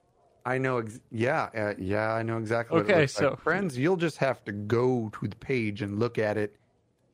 [0.46, 0.78] I know.
[0.78, 2.76] Ex- yeah, uh, yeah, I know exactly.
[2.76, 3.30] What Okay, it looks like.
[3.32, 6.56] so- friends, you'll just have to go to the page and look at it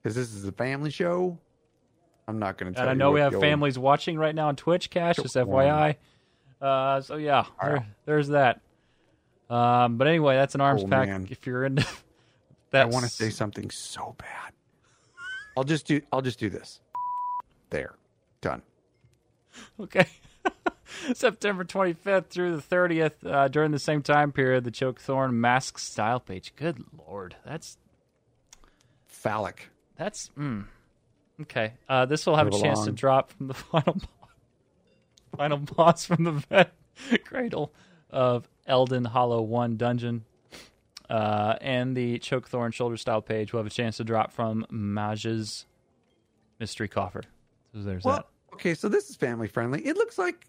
[0.02, 1.36] because this is a family show.
[2.28, 4.54] I'm not going to tell And I know we have families watching right now on
[4.56, 5.16] Twitch, Cash.
[5.16, 5.34] Just.
[5.36, 5.96] FYI.
[6.60, 8.60] Uh, so yeah, there, there's that.
[9.50, 11.08] Um, but anyway, that's an arms Oh, pack.
[11.08, 11.26] man.
[11.30, 11.84] If you're into
[12.82, 14.52] I want to say something so bad.
[15.56, 16.00] I'll just do.
[16.12, 16.80] I'll just do this.
[17.70, 17.94] There,
[18.40, 18.62] done.
[19.80, 20.06] Okay.
[21.14, 26.20] September 25th through the 30th, uh, during the same time period, the Chokethorn mask style
[26.20, 26.52] page.
[26.56, 27.78] Good lord, that's
[29.06, 29.70] Phallic.
[29.96, 30.64] that's mm.
[31.42, 31.74] okay.
[31.88, 34.30] Uh, this will have a Move chance to drop from the final boss,
[35.36, 36.72] final boss from the vet
[37.24, 37.72] cradle
[38.10, 40.24] of Elden Hollow One dungeon.
[41.08, 45.66] Uh, and the Chokethorn shoulder style page will have a chance to drop from Maj's
[46.58, 47.22] mystery coffer.
[47.72, 48.54] So there's Well, that.
[48.54, 49.86] okay, so this is family friendly.
[49.86, 50.46] It looks like.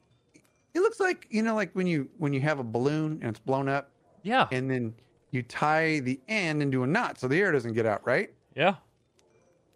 [0.73, 3.39] It looks like you know, like when you when you have a balloon and it's
[3.39, 3.89] blown up,
[4.23, 4.93] Yeah, and then
[5.31, 8.31] you tie the end into a knot so the air doesn't get out, right?
[8.55, 8.75] yeah.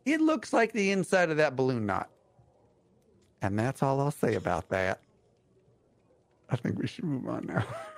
[0.05, 2.09] It looks like the inside of that balloon knot.
[3.43, 4.99] And that's all I'll say about that.
[6.49, 7.63] I think we should move on now.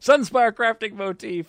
[0.00, 1.46] Sunspire crafting motif.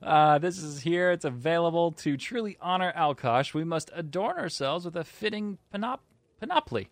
[0.00, 1.10] Uh, this is here.
[1.10, 3.52] It's available to truly honor Alkosh.
[3.52, 6.00] We must adorn ourselves with a fitting panop-
[6.40, 6.88] panoply,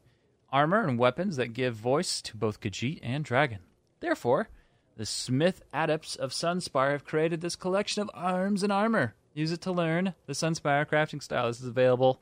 [0.51, 3.61] armor and weapons that give voice to both Khajiit and Dragon.
[4.01, 4.49] Therefore,
[4.97, 9.15] the Smith Adepts of Sunspire have created this collection of arms and armor.
[9.35, 11.47] Use it to learn the Sunspire crafting style.
[11.47, 12.21] This is available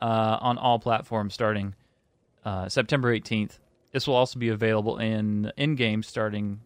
[0.00, 1.74] uh, on all platforms starting
[2.44, 3.58] uh, September 18th.
[3.92, 6.60] This will also be available in in game starting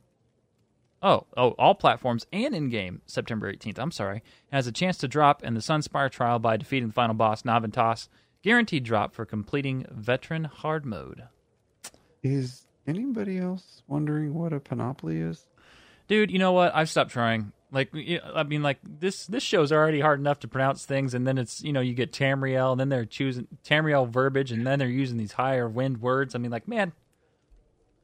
[1.03, 3.79] Oh, oh, all platforms and in game September 18th.
[3.79, 4.23] I'm sorry.
[4.53, 8.09] Has a chance to drop in the Sunspire trial by defeating the final boss Nahviintaas.
[8.43, 11.25] Guaranteed drop for completing veteran hard mode.
[12.23, 15.47] Is anybody else wondering what a panoply is?
[16.09, 16.75] Dude, you know what?
[16.75, 17.53] I've stopped trying.
[17.71, 17.91] Like,
[18.35, 21.63] I mean, like this this show's already hard enough to pronounce things, and then it's
[21.63, 25.19] you know you get Tamriel, and then they're choosing Tamriel verbiage, and then they're using
[25.19, 26.35] these higher wind words.
[26.35, 26.93] I mean, like, man,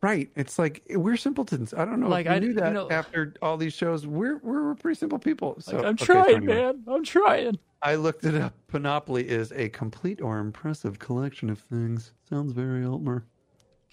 [0.05, 0.29] Right.
[0.37, 1.73] It's like we're simpletons.
[1.73, 4.07] I don't know Like, if you I- knew you that know- after all these shows.
[4.07, 5.57] We're we're pretty simple people.
[5.61, 6.85] So like, I'm okay, trying, so man.
[6.87, 7.59] I'm trying.
[7.81, 8.53] I looked it up.
[8.69, 12.13] Panoply is a complete or impressive collection of things.
[12.29, 13.23] Sounds very Altmer.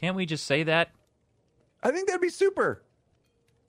[0.02, 0.90] Can't we just say that?
[1.82, 2.84] I think that'd be super.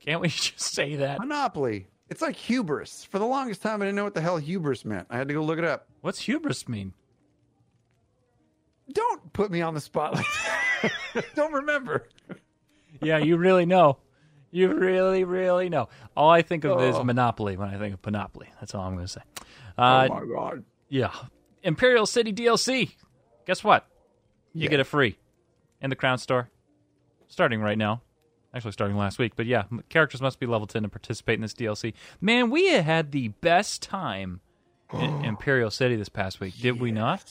[0.01, 1.21] Can't we just say that?
[1.21, 1.87] Monopoly.
[2.11, 3.05] It's like hubris.
[3.05, 5.07] For the longest time, I didn't know what the hell hubris meant.
[5.11, 5.87] I had to go look it up.
[6.01, 6.93] What's hubris mean?
[8.93, 10.25] Don't put me on the spotlight.
[11.35, 12.09] Don't remember.
[13.01, 13.99] yeah, you really know.
[14.51, 15.89] You really, really know.
[16.17, 17.05] All I think of is Oh.
[17.05, 18.49] Monopoly when I think of Monopoly.
[18.61, 19.21] That's all I'm going to say.
[19.79, 20.65] Uh, oh my god.
[20.89, 21.11] yeah.
[21.63, 22.91] Imperial City DLC.
[23.47, 23.87] Guess what?
[24.53, 24.69] You Yeah.
[24.71, 25.17] get it free
[25.81, 26.51] in the Crown Store.
[27.29, 28.03] Starting right now.
[28.55, 29.33] Actually, starting last week.
[29.37, 31.95] But yeah, characters must be level 10 to participate in this DLC.
[32.21, 34.41] Man, we had the best time
[34.93, 36.59] in Imperial City this past week.
[36.61, 37.25] Did we not?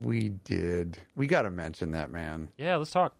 [0.00, 0.98] We did.
[1.14, 2.48] We got to mention that, man.
[2.58, 3.14] Yeah, let's talk.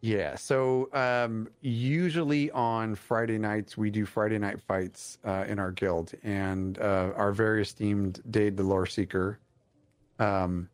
[0.00, 0.34] Yeah.
[0.34, 6.12] So um, usually on Friday nights we do Friday night fights uh, in our guild,
[6.22, 9.38] and uh, our very esteemed Dade the Lore Seeker
[10.18, 10.68] um,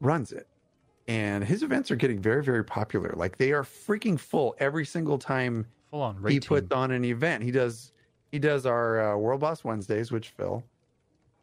[0.00, 0.48] runs it.
[1.08, 3.12] And his events are getting very, very popular.
[3.16, 6.48] Like they are freaking full every single time Full on he team.
[6.48, 7.42] puts on an event.
[7.44, 7.92] He does
[8.32, 10.64] he does our uh, World Boss Wednesdays, which Phil,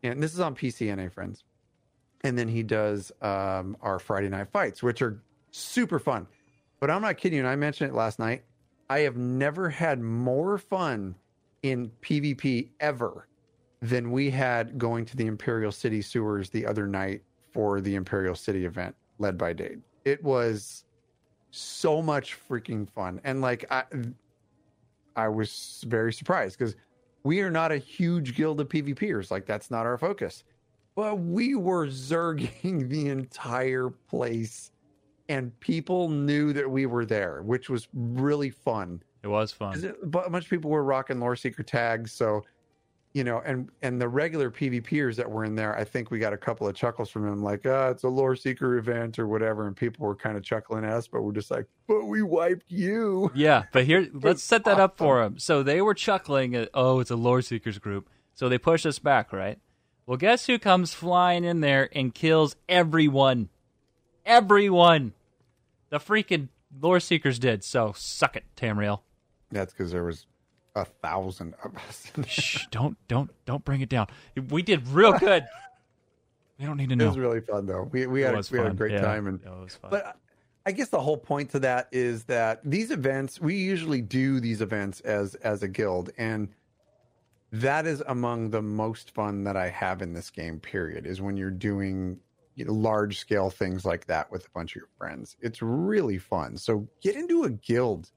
[0.04, 1.44] and this is on PCNA friends,
[2.24, 6.28] and then he does um, our Friday night fights, which are super fun.
[6.80, 7.44] But I'm not kidding you.
[7.44, 8.44] And I mentioned it last night.
[8.90, 11.16] I have never had more fun
[11.64, 13.28] in PvP ever
[13.82, 18.36] than we had going to the Imperial City sewers the other night for the Imperial
[18.36, 19.82] City event led by Dade.
[20.06, 20.86] It was
[21.52, 23.22] so much freaking fun.
[23.24, 23.84] And like I
[25.16, 26.76] I was very surprised because
[27.24, 29.32] we are not a huge guild of PvPers.
[29.32, 30.44] Like that's not our focus.
[30.96, 34.72] But we were zerging the entire place,
[35.28, 39.02] and people knew that we were there, which was really fun.
[39.24, 39.84] It was fun.
[39.84, 42.44] it- But a bunch of people were rocking lore seeker tags, so
[43.14, 46.32] you know, and and the regular PvPers that were in there, I think we got
[46.32, 49.66] a couple of chuckles from them, like, ah, it's a lore seeker event or whatever,
[49.66, 52.70] and people were kind of chuckling at us, but we're just like, but we wiped
[52.72, 53.32] you.
[53.36, 55.40] Yeah, but here, let's set that up for them.
[55.40, 58.10] So they were chuckling at, oh, it's a lore seekers group.
[58.36, 59.58] So they pushed us back, right?
[60.10, 63.50] Well, guess who comes flying in there and kills everyone?
[64.26, 65.14] Everyone.
[65.92, 66.48] The freaking
[66.82, 67.64] lore seekers did.
[67.64, 69.02] So suck it, Tamriel.
[69.52, 70.26] That's because there was
[70.74, 72.12] a thousand of us.
[72.26, 74.08] Shh, don't, don't, don't bring it down.
[74.50, 75.46] We did real good.
[76.58, 77.06] We don't need to know.
[77.06, 77.84] It was really fun though.
[77.84, 79.92] We we had a, we had a great Yeah, time and it was fun.
[79.92, 80.18] But
[80.66, 84.62] I guess the whole point to that is that these events, we usually do these
[84.62, 86.50] events as as a guild, and
[87.52, 90.60] that is among the most fun that I have in this game.
[90.60, 91.06] Period.
[91.06, 92.20] Is when you're doing
[92.56, 95.38] you know, large scale things like that with a bunch of your friends.
[95.42, 96.58] It's really fun.
[96.58, 98.12] So get into a guild.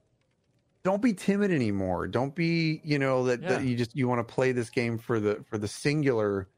[0.85, 2.09] Don't be timid anymore.
[2.09, 5.21] Don't be you know that, that you just you want to play this game for
[5.21, 6.49] the for the singular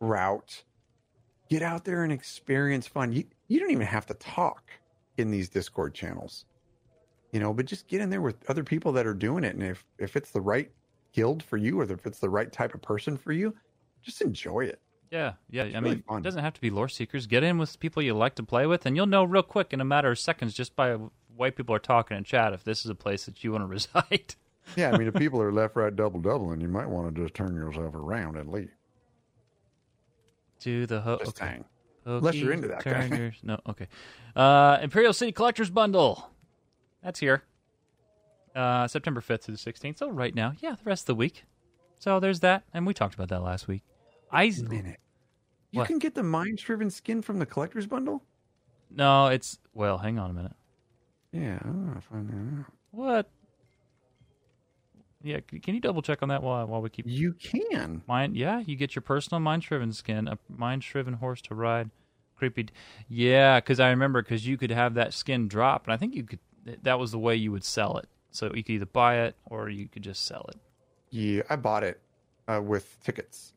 [0.00, 0.62] route
[1.52, 3.12] get out there and experience fun.
[3.12, 4.70] You you don't even have to talk
[5.18, 6.46] in these Discord channels.
[7.30, 9.62] You know, but just get in there with other people that are doing it and
[9.62, 10.70] if if it's the right
[11.12, 13.54] guild for you or if it's the right type of person for you,
[14.02, 14.80] just enjoy it.
[15.10, 15.64] Yeah, yeah.
[15.64, 16.18] I really mean, fun.
[16.18, 17.26] it doesn't have to be lore seekers.
[17.26, 19.80] Get in with people you like to play with, and you'll know real quick in
[19.80, 20.96] a matter of seconds just by
[21.36, 23.66] way people are talking in chat if this is a place that you want to
[23.66, 24.34] reside.
[24.76, 27.34] Yeah, I mean if people are left right double doubling, you might want to just
[27.34, 28.70] turn yourself around and leave.
[30.60, 31.50] Do the ho- Just okay.
[31.50, 31.64] saying.
[32.04, 32.82] Unless you're into that.
[32.82, 33.34] Turners.
[33.42, 33.88] No, okay.
[34.34, 36.30] Uh, Imperial City Collector's Bundle.
[37.02, 37.42] That's here.
[38.54, 39.98] Uh, September 5th to the 16th.
[39.98, 41.44] So right now, yeah, the rest of the week.
[41.98, 43.82] So there's that, and we talked about that last week.
[44.30, 44.98] I minute.
[45.70, 45.86] You What?
[45.88, 48.22] can get the mind shriven skin from the collector's bundle?
[48.90, 49.96] no, it's well.
[49.98, 50.52] Hang on a minute.
[51.32, 52.64] Yeah, I don't know if I know.
[52.90, 53.30] What?
[55.22, 58.02] Yeah, can you double check on that while while we keep You can.
[58.08, 61.90] Mind, yeah, you get your personal mind shriven skin, a mind shriven horse to ride.
[62.36, 62.68] Creepy,
[63.08, 66.24] yeah, because I remember because you could have that skin drop, and I think you
[66.24, 66.40] could.
[66.82, 68.08] That was the way you would sell it.
[68.32, 70.56] So you could either buy it or you could just sell it.
[71.10, 72.00] Yeah, I bought it
[72.48, 73.52] uh, with tickets.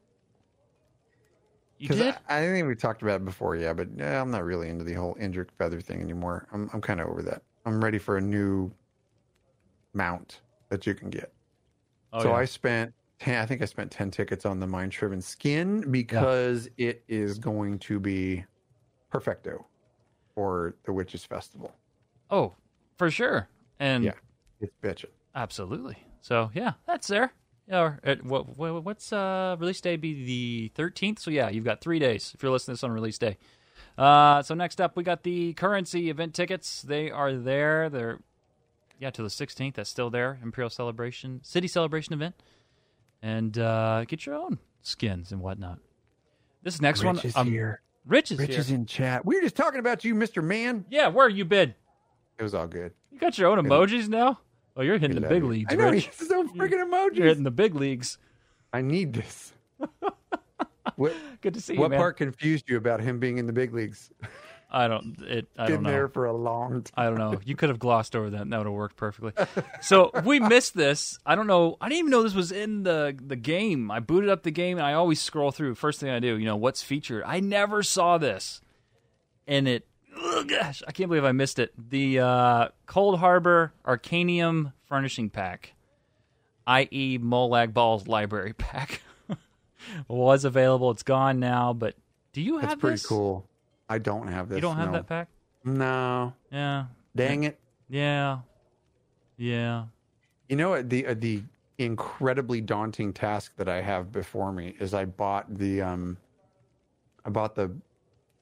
[1.77, 2.15] You did?
[2.29, 4.83] I, I think we talked about it before, yeah, but yeah, I'm not really into
[4.83, 6.47] the whole Indrik feather thing anymore.
[6.53, 7.41] I'm I'm kind of over that.
[7.65, 8.71] I'm ready for a new
[9.93, 11.33] mount that you can get.
[12.13, 12.35] oh, so yeah.
[12.35, 16.69] I spent ten, I think I spent ten tickets on the mind shriven skin because
[16.77, 18.45] it is going to be
[19.09, 19.65] perfecto
[20.33, 21.73] for the Witches Festival.
[22.29, 22.53] oh,
[22.97, 23.47] for sure,
[23.79, 24.13] and Yeah.
[24.61, 25.11] It's bitching.
[25.35, 25.97] absolutely.
[26.21, 27.33] So yeah, that's there.
[27.67, 31.19] Yeah, or, uh, what, what what's uh release day be the thirteenth?
[31.19, 33.37] So yeah, you've got three days if you're listening to this on release day.
[33.97, 36.81] Uh, so next up, we got the currency event tickets.
[36.81, 37.89] They are there.
[37.89, 38.19] They're
[38.99, 39.75] yeah to the sixteenth.
[39.75, 40.39] That's still there.
[40.43, 42.35] Imperial Celebration City Celebration event,
[43.21, 45.79] and uh, get your own skins and whatnot.
[46.61, 47.81] This next one, Rich is um, here.
[48.05, 48.59] Rich is Rich here.
[48.59, 49.25] is in chat.
[49.25, 50.43] We were just talking about you, Mr.
[50.43, 50.85] Man.
[50.89, 51.73] yeah, where you been?
[52.37, 52.93] It was all good.
[53.11, 54.39] You got your own emojis now.
[54.75, 55.49] Oh, you're hitting the big you.
[55.49, 56.07] leagues, I know, Rich.
[56.17, 57.15] he's so freaking emojis.
[57.15, 58.17] You're hitting the big leagues.
[58.73, 59.53] I need this.
[60.95, 61.99] what Good to see you, what man.
[61.99, 64.09] part confused you about him being in the big leagues?
[64.71, 65.15] I don't.
[65.21, 65.47] It.
[65.57, 65.89] I Been don't know.
[65.91, 66.93] there for a long time.
[66.97, 67.39] I don't know.
[67.45, 68.41] You could have glossed over that.
[68.41, 69.31] and That would have worked perfectly.
[69.81, 71.17] So we missed this.
[71.25, 71.77] I don't know.
[71.79, 73.89] I didn't even know this was in the the game.
[73.91, 75.75] I booted up the game and I always scroll through.
[75.75, 77.23] First thing I do, you know, what's featured.
[77.25, 78.59] I never saw this,
[79.47, 79.87] and it.
[80.17, 81.73] Oh gosh, I can't believe I missed it.
[81.89, 85.73] The uh, Cold Harbor Arcanium Furnishing Pack,
[86.67, 89.01] i.e., Molag Balls Library Pack,
[90.07, 90.91] was available.
[90.91, 91.73] It's gone now.
[91.73, 91.95] But
[92.33, 93.05] do you have That's pretty this?
[93.05, 93.47] cool.
[93.89, 94.55] I don't have this.
[94.55, 94.93] You don't have no.
[94.93, 95.27] that pack?
[95.63, 96.33] No.
[96.51, 96.85] Yeah.
[97.15, 97.59] Dang it.
[97.89, 98.39] Yeah.
[99.37, 99.85] Yeah.
[100.49, 100.89] You know what?
[100.89, 101.43] The uh, the
[101.77, 106.17] incredibly daunting task that I have before me is I bought the um,
[107.25, 107.71] I bought the,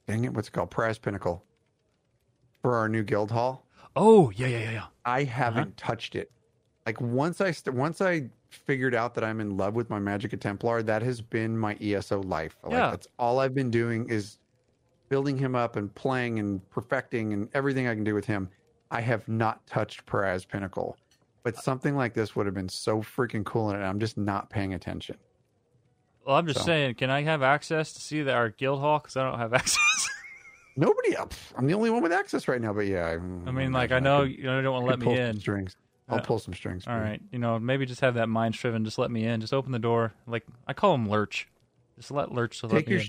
[0.07, 0.69] dang it, what's it called?
[0.69, 1.43] Pariah's Pinnacle,
[2.63, 3.67] for our new guild hall.
[3.95, 4.85] Oh, yeah, yeah, yeah, yeah.
[5.05, 5.31] I uh-huh.
[5.31, 6.31] haven't touched it.
[6.87, 10.39] Like once I st- once I figured out that I'm in love with my Magicka
[10.39, 12.57] Templar, that has been my ESO life.
[12.63, 12.89] Like Yeah.
[12.91, 14.39] that's all I've been doing is
[15.09, 18.49] building him up and playing and perfecting and everything I can do with him.
[18.91, 20.97] I have not touched Pariah's Pinnacle.
[21.43, 24.73] But something like this would have been so freaking cool and I'm just not paying
[24.73, 25.17] attention.
[26.25, 26.65] Well, I'm just So.
[26.65, 28.99] saying, can I have access to see the, our guild hall?
[28.99, 30.09] Because I don't have access.
[30.75, 31.53] Nobody else.
[31.55, 33.05] I'm the only one with access right now, but yeah.
[33.05, 35.33] I, I mean, like, I know you don't want to let me pull in.
[35.35, 35.75] Some strings.
[36.09, 36.85] I'll Uh, pull some strings.
[36.87, 37.39] All right, you.
[37.39, 38.83] know, maybe just have that mind shriven.
[38.83, 39.39] Just let me in.
[39.39, 40.13] Just open the door.
[40.27, 41.47] Like I call him Lurch.
[41.97, 43.07] Just let Lurch let Take me your in.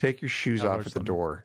[0.00, 1.44] Take your shoes off at the door.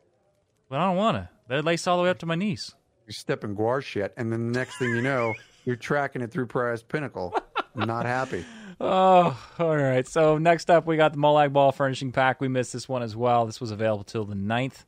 [0.69, 1.29] But I don't want to.
[1.47, 2.73] They lace all the way up to my knees.
[3.05, 5.33] You're stepping guar shit, and then the next thing you know,
[5.65, 7.35] you're tracking it through Pariah's Pinnacle.
[7.75, 8.45] Not happy.
[8.81, 10.07] Oh, all right.
[10.07, 12.39] So next up, we got the Molag Ball Furnishing Pack.
[12.39, 13.45] We missed this one as well.
[13.45, 14.85] This was available till the 9th.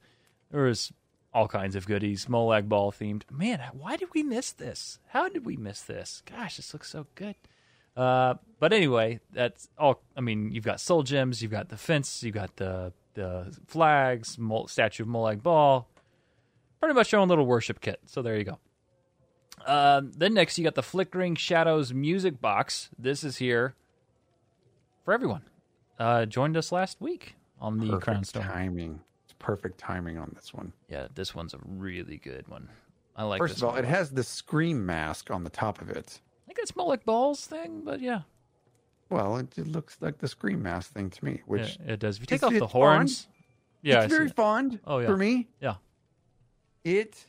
[0.51, 0.91] There was
[1.33, 3.23] all kinds of goodies, Molag Ball themed.
[3.31, 4.99] Man, why did we miss this?
[5.07, 6.21] How did we miss this?
[6.25, 7.35] Gosh, this looks so good.
[7.95, 10.01] Uh, but anyway, that's all.
[10.15, 14.37] I mean, you've got soul gems, you've got the fence, you've got the the flags,
[14.37, 15.87] Mol- statue of Molag Ball.
[16.79, 17.99] Pretty much your own little worship kit.
[18.05, 18.59] So there you go.
[19.65, 22.89] Uh, then next, you got the Flickering Shadows music box.
[22.97, 23.75] This is here
[25.05, 25.43] for everyone.
[25.99, 28.43] Uh, joined us last week on the Crown Perfect Stone.
[28.43, 28.99] timing.
[29.41, 30.71] Perfect timing on this one.
[30.87, 32.69] Yeah, this one's a really good one.
[33.15, 33.39] I like.
[33.39, 33.79] First of all, one.
[33.83, 36.19] it has the scream mask on the top of it.
[36.45, 38.21] I think it's Molag Ball's thing, but yeah,
[39.09, 42.17] Well, it, it looks like the scream mask thing to me, which yeah, it does.
[42.17, 43.27] If you take off the horns,
[43.81, 45.07] yeah, it's very fond Oh, yeah.
[45.07, 45.47] for me.
[45.59, 45.75] yeah.
[46.83, 47.25] It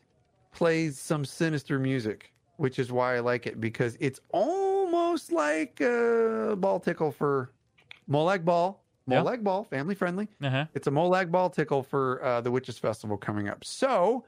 [0.52, 6.54] plays some sinister music, which is why I like it because it's almost like a
[6.58, 7.50] ball tickle for
[8.10, 8.81] Molag Ball.
[9.06, 9.20] Yeah.
[9.22, 10.28] Molag Ball, family friendly.
[10.42, 10.66] Uh-huh.
[10.74, 13.64] It's a Molag Ball tickle for uh, the Witches Festival coming up.
[13.64, 14.24] So,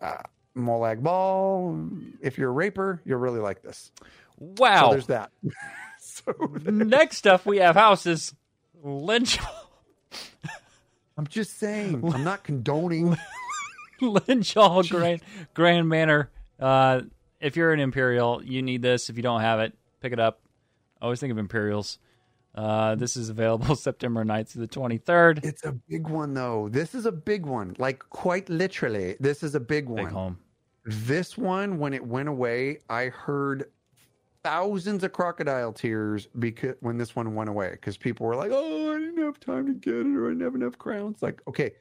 [0.00, 0.18] uh,
[0.56, 1.88] Molag Ball,
[2.20, 3.90] if you're a raper, you'll really like this.
[3.98, 4.06] So
[4.58, 4.90] Wow.
[4.90, 5.30] there's that.
[6.00, 6.32] so
[6.64, 8.34] Next up, we have houses.
[8.82, 9.38] Lynch,
[11.16, 13.16] I'm just saying, I'm not condoning.
[14.02, 15.20] Linchal Grand
[15.54, 16.28] Grand Manor.
[16.58, 17.02] Uh,
[17.40, 19.08] if you're an Imperial, you need this.
[19.08, 20.40] If you don't have it, pick it up.
[21.00, 21.98] Always think of Imperials.
[22.54, 25.44] Uh, this is available September 9th to the 23rd.
[25.44, 26.68] It's a big one, though.
[26.68, 27.74] This is a big one.
[27.78, 30.04] Like, quite literally, this is a big one.
[30.04, 30.38] Big home.
[30.84, 33.70] This one, when it went away, I heard
[34.42, 38.92] thousands of crocodile tears because when this one went away, because people were like, "Oh,
[38.92, 41.72] I didn't have time to get it, or I didn't have enough crowns." Like, okay,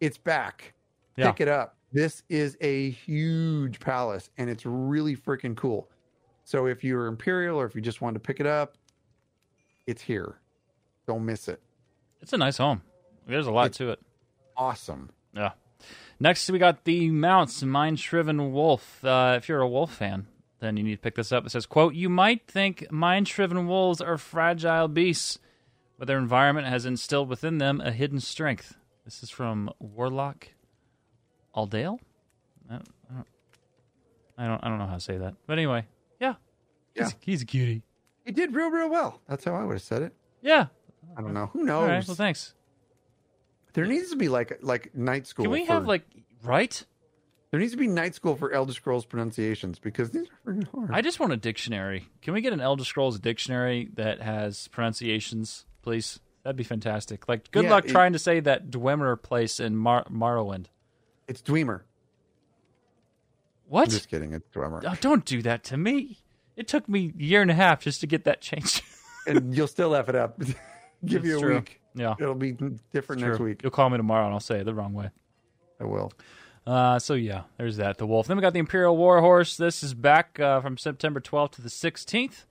[0.00, 0.72] it's back.
[1.16, 1.30] Yeah.
[1.30, 1.76] Pick it up.
[1.92, 5.90] This is a huge palace, and it's really freaking cool.
[6.44, 8.76] So if you're imperial, or if you just wanted to pick it up,
[9.90, 10.36] it's here.
[11.06, 11.60] Don't miss it.
[12.20, 12.82] It's a nice home.
[13.26, 14.00] There's a lot It's- to it.
[14.56, 15.10] Awesome.
[15.34, 15.52] Yeah.
[16.18, 19.02] Next, we got the mounts Mind Shriven Wolf.
[19.04, 20.26] Uh, if you're a wolf fan,
[20.58, 21.46] then you need to pick this up.
[21.46, 25.38] It says, "quote You might think mind shriven wolves are fragile beasts,
[25.98, 28.76] but their environment has instilled within them a hidden strength."
[29.06, 30.48] This is from Warlock
[31.54, 31.98] Aldale.
[32.68, 32.88] I don't,
[34.36, 35.86] I don't, I don't, know how to say that, but anyway,
[36.20, 36.34] yeah,
[36.94, 37.04] Yeah.
[37.04, 37.82] he's, he's a cutie.
[38.24, 39.20] He did real, real well.
[39.28, 40.12] That's how I would have said it.
[40.42, 40.66] Yeah.
[41.16, 41.46] I don't know.
[41.52, 41.88] Who knows?
[41.88, 42.06] right.
[42.06, 42.54] Well, thanks.
[43.72, 45.44] There needs to be like like night school.
[45.44, 46.02] Can we for- have like
[46.42, 46.84] right?
[47.50, 50.90] There needs to be night school for Elder Scrolls pronunciations because these are freaking hard.
[50.92, 52.06] I just want a dictionary.
[52.22, 56.20] Can we get an Elder Scrolls dictionary that has pronunciations, please?
[56.44, 57.28] That'd be fantastic.
[57.28, 60.66] Like, good Yeah, luck it- trying to say that Dwemer place in Mar- Morrowind.
[61.26, 61.80] it's Dwemer.
[63.66, 63.84] What?
[63.84, 64.32] I'm just kidding.
[64.32, 64.84] It's Dwemer.
[64.86, 66.18] Oh, don't do that to me.
[66.60, 68.82] It took me a year and a half just to get that changed.
[69.26, 70.38] and you'll still F it up.
[71.06, 71.54] Give you a true.
[71.56, 71.80] week.
[71.94, 72.14] yeah.
[72.20, 72.54] It'll be
[72.92, 73.62] different next week.
[73.62, 75.08] You'll call me tomorrow and I'll say it the wrong way.
[75.80, 76.12] I will.
[76.66, 77.96] Uh, so yeah, there's that.
[77.96, 78.26] The wolf.
[78.26, 79.56] Then we got the Imperial Warhorse.
[79.56, 82.44] This is back uh, from September 12th to the 16th.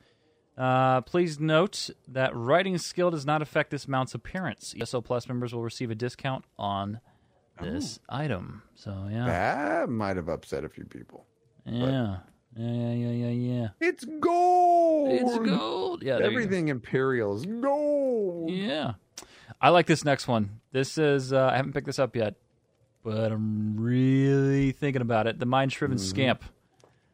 [0.57, 4.73] Uh, please note that writing skill does not affect this mount's appearance.
[4.81, 6.99] ESO Plus members will receive a discount on
[7.61, 8.63] this item.
[8.73, 11.27] So yeah, That might have upset a few people.
[11.65, 12.17] yeah,
[12.55, 13.67] yeah, yeah, yeah, yeah, yeah.
[13.79, 15.11] It's gold.
[15.11, 16.03] It's gold.
[16.03, 16.25] Yeah, you go.
[16.25, 18.49] Everything Imperial is gold.
[18.51, 18.93] Yeah.
[19.61, 20.59] I like this next one.
[20.71, 22.35] This is uh, I haven't picked this up yet,
[23.03, 25.39] but I'm really thinking about it.
[25.39, 26.43] The Mind Shriven Scamp.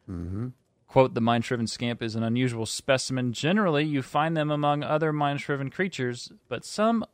[0.08, 0.48] Mm-hmm.
[0.88, 3.32] Quote, the Mind Shriven Scamp is an unusual specimen.
[3.32, 7.04] Generally, you find them among other Mind Shriven creatures, but some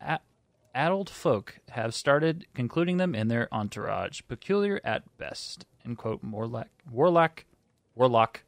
[0.00, 0.18] a-
[0.74, 4.22] adult folk have started concluding them in their entourage.
[4.28, 5.64] Peculiar at best.
[5.86, 6.22] End quote.
[6.24, 6.68] Warlock.
[6.90, 7.44] Warlock.
[7.94, 8.42] Warlock.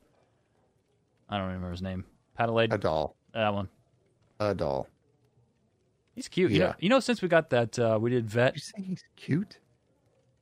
[1.28, 2.04] I don't remember his name.
[2.38, 2.72] Paddleade.
[2.72, 3.16] A doll.
[3.34, 3.68] that one.
[4.40, 4.88] A doll.
[6.14, 6.50] He's cute.
[6.50, 6.74] You know, Yeah.
[6.78, 8.54] you know, since we got that, uh, we did vet.
[8.54, 9.58] You saying he's cute?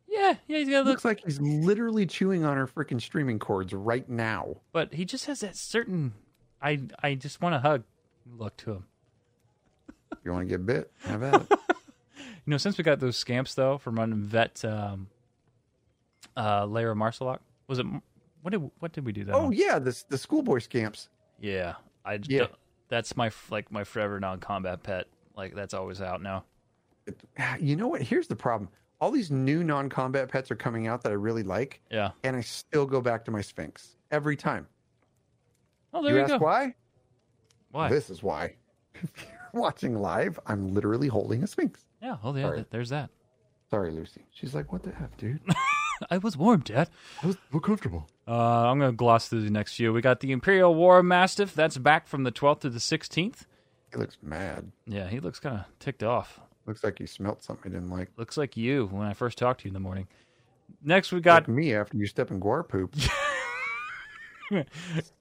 [0.08, 3.72] Yeah, yeah, he's got look, Looks like he's literally chewing on our freaking streaming cords
[3.72, 4.56] right now.
[4.72, 6.14] but he just has that certain.
[6.60, 7.84] I I just want to hug
[8.36, 8.84] look to him.
[10.24, 11.52] You want to get bit, have at it.
[12.46, 15.08] You know, since we got those scamps though from running vet, um,
[16.36, 17.38] uh, Lair of Maarselok
[17.68, 17.86] was it?
[18.42, 19.34] What did what did we do that?
[19.34, 19.52] oh on?
[19.52, 21.08] yeah, this the schoolboy scamps.
[21.40, 21.74] yeah,
[22.04, 22.46] I Yeah.
[22.88, 25.06] that's my like my forever non-combat pet.
[25.36, 26.44] Like that's always out now.
[27.60, 28.02] You know what?
[28.02, 28.68] Here's the problem.
[29.00, 32.10] All these new non-combat pets are coming out that I really like, Yeah.
[32.22, 34.66] and I still go back to my Sphinx every time.
[35.94, 36.38] Oh, there you you, ask go.
[36.38, 36.74] why?
[37.72, 37.88] Why?
[37.88, 38.54] This is why.
[38.94, 39.10] If
[39.52, 41.86] you're watching live, I'm literally holding a Sphinx.
[42.02, 43.08] Yeah, oh yeah, th- there's that.
[43.70, 44.24] Sorry, Lucy.
[44.32, 45.40] She's like, what the F, dude?
[46.10, 46.88] I was warm, Dad.
[47.22, 48.08] I was so comfortable.
[48.26, 49.92] Uh, I'm going to gloss through the next few.
[49.92, 51.54] We got the Imperial War Mastiff.
[51.54, 53.46] That's back from the 12th to the 16th.
[53.92, 54.70] He looks mad.
[54.86, 56.38] Yeah, he looks kind of ticked off.
[56.66, 58.10] Looks like he smelt something I didn't like.
[58.16, 60.06] Looks like you when I first talked to you in the morning.
[60.84, 62.94] Next, we got Like me after you step in guar poop.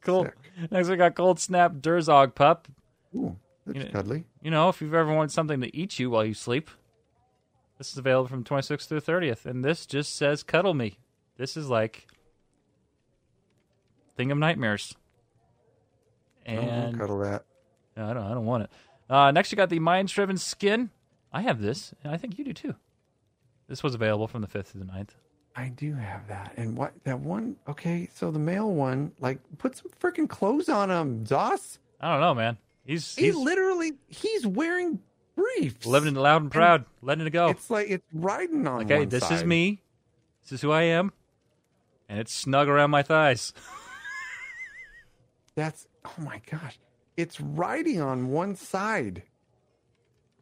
[0.02, 0.28] cold.
[0.28, 0.72] Sick.
[0.72, 2.68] Next, we got Cold Snap Durzog Pup.
[3.16, 4.24] Ooh, that's You know- cuddly.
[4.42, 6.70] You know, if you've ever wanted something to eat you while you sleep,
[7.80, 9.46] this is available from 26th through 30th.
[9.48, 11.00] And this just says cuddle me.
[11.38, 12.06] This is like
[14.16, 14.94] thing of nightmares.
[16.48, 17.46] Oh, And cuddle that.
[17.98, 18.24] No, I don't.
[18.24, 18.70] I don't want it.
[19.10, 20.90] Uh, next, you got the Mind Shriven Skin.
[21.34, 22.76] I have this, and I think you do too.
[23.68, 25.10] This was available from the fifth to the 9th.
[25.56, 26.54] I do have that.
[26.58, 27.56] And what that one?
[27.68, 31.78] Okay, so the male one, like, put some freaking clothes on him, Zoss.
[32.00, 32.58] I don't know, man.
[32.86, 35.00] He's He he's literally, he's wearing
[35.40, 35.86] briefs.
[35.86, 37.48] living it loud and proud, letting it go.
[37.50, 38.84] It's like it's riding on.
[38.86, 39.82] Okay, this is me.
[40.44, 41.12] This is who I am,
[42.08, 43.54] and it's snug around my thighs.
[45.56, 46.80] That's oh my gosh,
[47.18, 49.24] it's riding on one side,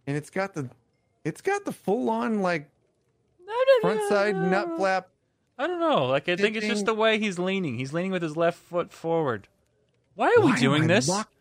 [0.05, 0.69] and it's got the,
[1.23, 2.69] it's got the full on like
[3.81, 5.09] front side nut flap.
[5.57, 6.05] I don't know.
[6.05, 7.77] Like I think it's just the way he's leaning.
[7.77, 9.47] He's leaning with his left foot forward.
[10.15, 11.07] Why are we Why doing this?
[11.07, 11.31] lock-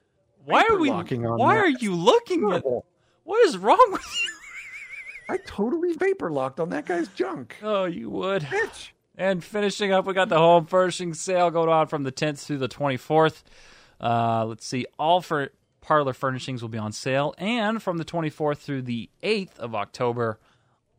[0.44, 0.90] why are we?
[0.90, 1.64] Why that?
[1.64, 2.62] are you looking at?
[3.26, 4.30] What is wrong with you?
[5.34, 7.56] I totally vapor locked on that guy's junk.
[7.60, 8.42] Oh, you would.
[8.42, 8.90] Bitch.
[9.18, 12.58] And finishing up, we got the home furnishing sale going on from the 10th through
[12.58, 13.42] the 24th.
[14.00, 15.50] Uh, let's see, all for
[15.80, 20.38] parlor furnishings will be on sale, and from the 24th through the 8th of October,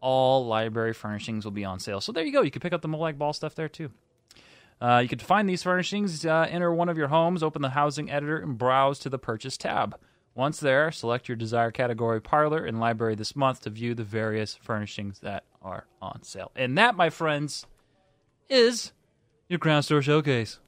[0.01, 2.01] all library furnishings will be on sale.
[2.01, 2.41] So there you go.
[2.41, 3.91] You can pick up the Molag Ball stuff there too.
[4.81, 8.11] Uh, you can find these furnishings, uh, enter one of your homes, open the housing
[8.11, 9.97] editor, and browse to the purchase tab.
[10.37, 14.53] Once there, select your desired category parlor and library this month to view the various
[14.53, 16.51] furnishings that are on sale.
[16.55, 17.65] And that, my friends,
[18.47, 18.91] is
[19.49, 20.59] your Crown Store Showcase.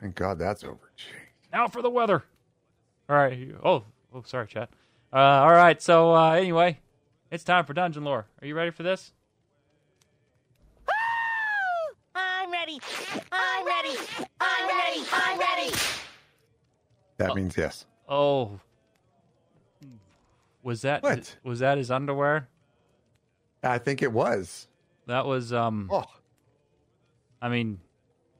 [0.00, 0.90] Thank God that's over.
[0.96, 1.04] Gee.
[1.52, 2.24] Now for the weather.
[3.08, 3.52] All right.
[3.62, 4.70] Oh, oh, sorry, chat.
[5.12, 5.80] Uh, all right.
[5.80, 6.80] So uh, anyway,
[7.30, 8.26] it's time for dungeon lore.
[8.42, 9.12] Are you ready for this?
[12.16, 12.80] I'm ready.
[13.30, 13.96] I'm ready.
[14.40, 15.06] I'm ready.
[15.12, 15.74] I'm ready.
[17.18, 17.86] That means yes.
[18.10, 18.58] Oh,
[20.64, 21.36] was that What?
[21.44, 22.48] was that his underwear?
[23.62, 24.66] I think it was.
[25.06, 25.88] That was um.
[25.92, 26.04] Oh,
[27.40, 27.78] I mean,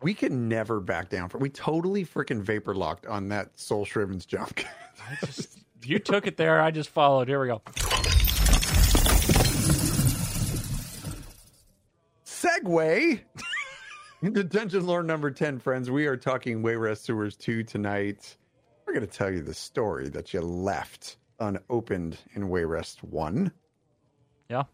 [0.03, 1.29] we can never back down.
[1.29, 4.61] For, we totally freaking vapor locked on that Soul Shriven's jump.
[5.11, 6.61] I just you took it there.
[6.61, 7.29] I just followed.
[7.29, 7.63] Here we go.
[12.25, 13.21] Segway
[14.23, 15.91] into Dungeon Lore number 10, friends.
[15.91, 18.37] We are talking Wayrest Sewers 2 tonight.
[18.91, 23.53] We're going to tell you the story that you left unopened in Wayrest 1.
[24.49, 24.65] Yeah.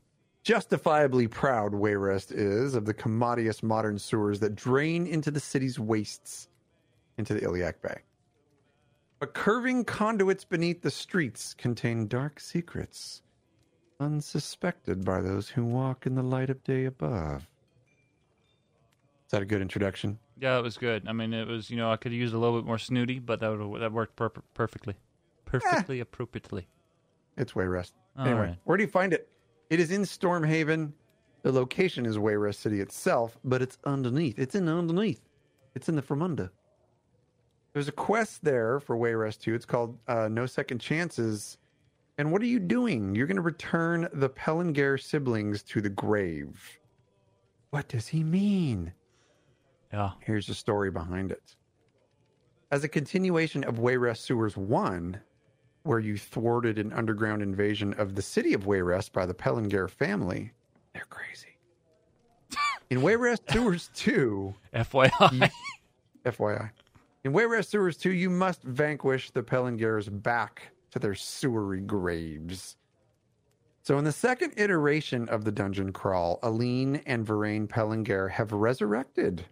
[0.43, 6.49] Justifiably proud Wayrest is of the commodious modern sewers that drain into the city's wastes
[7.19, 7.99] into the Iliac Bay.
[9.19, 13.21] But curving conduits beneath the streets contain dark secrets,
[14.01, 17.47] unsuspected by those who walk in the light of day above.
[19.27, 20.19] Is that a good introduction?
[20.39, 21.09] Yeah, it was good.
[21.09, 23.19] I mean, it was you know I could have used a little bit more snooty,
[23.19, 24.95] but that would, that worked per- perfectly,
[25.45, 26.69] perfectly appropriately.
[27.37, 27.93] It's Wayrest.
[28.17, 28.57] All anyway, right.
[28.65, 29.29] where do you find it?
[29.69, 30.93] It is in Stormhaven.
[31.43, 34.39] The location is Wayrest City itself, but it's underneath.
[34.39, 35.21] It's in underneath.
[35.75, 36.51] It's in the Fremunda.
[37.73, 39.55] There's a quest there for Wayrest 2.
[39.55, 41.59] It's called uh, No Second Chances.
[42.17, 43.15] And what are you doing?
[43.15, 46.81] You're going to return the Pellingare siblings to the grave.
[47.69, 48.95] What does he mean?
[49.93, 50.11] Yeah.
[50.21, 51.57] Here's the story behind it.
[52.71, 55.21] As a continuation of Wayrest Sewers 1,
[55.85, 60.53] where you thwarted an underground invasion of the city of Wayrest by the Pellingare family,
[60.93, 61.59] they're crazy.
[62.91, 65.51] In Wayrest Sewers 2, FYI.
[66.25, 66.71] FYI,
[67.27, 72.77] in Wayrest Sewers 2, you must vanquish the Pellingares back to their sewery graves.
[73.83, 79.45] So, in the second iteration of the dungeon crawl, Allene and Varaine Pellingare have resurrected.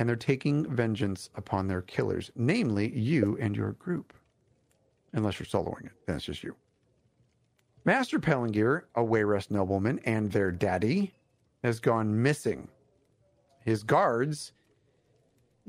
[0.00, 4.14] And they're taking vengeance upon their killers, namely you and your group.
[5.12, 6.56] Unless you're soloing it, then it's just you.
[7.84, 11.12] Master Pellingare, a Wayrest nobleman, and their daddy,
[11.62, 12.68] has gone missing.
[13.62, 14.52] His guards,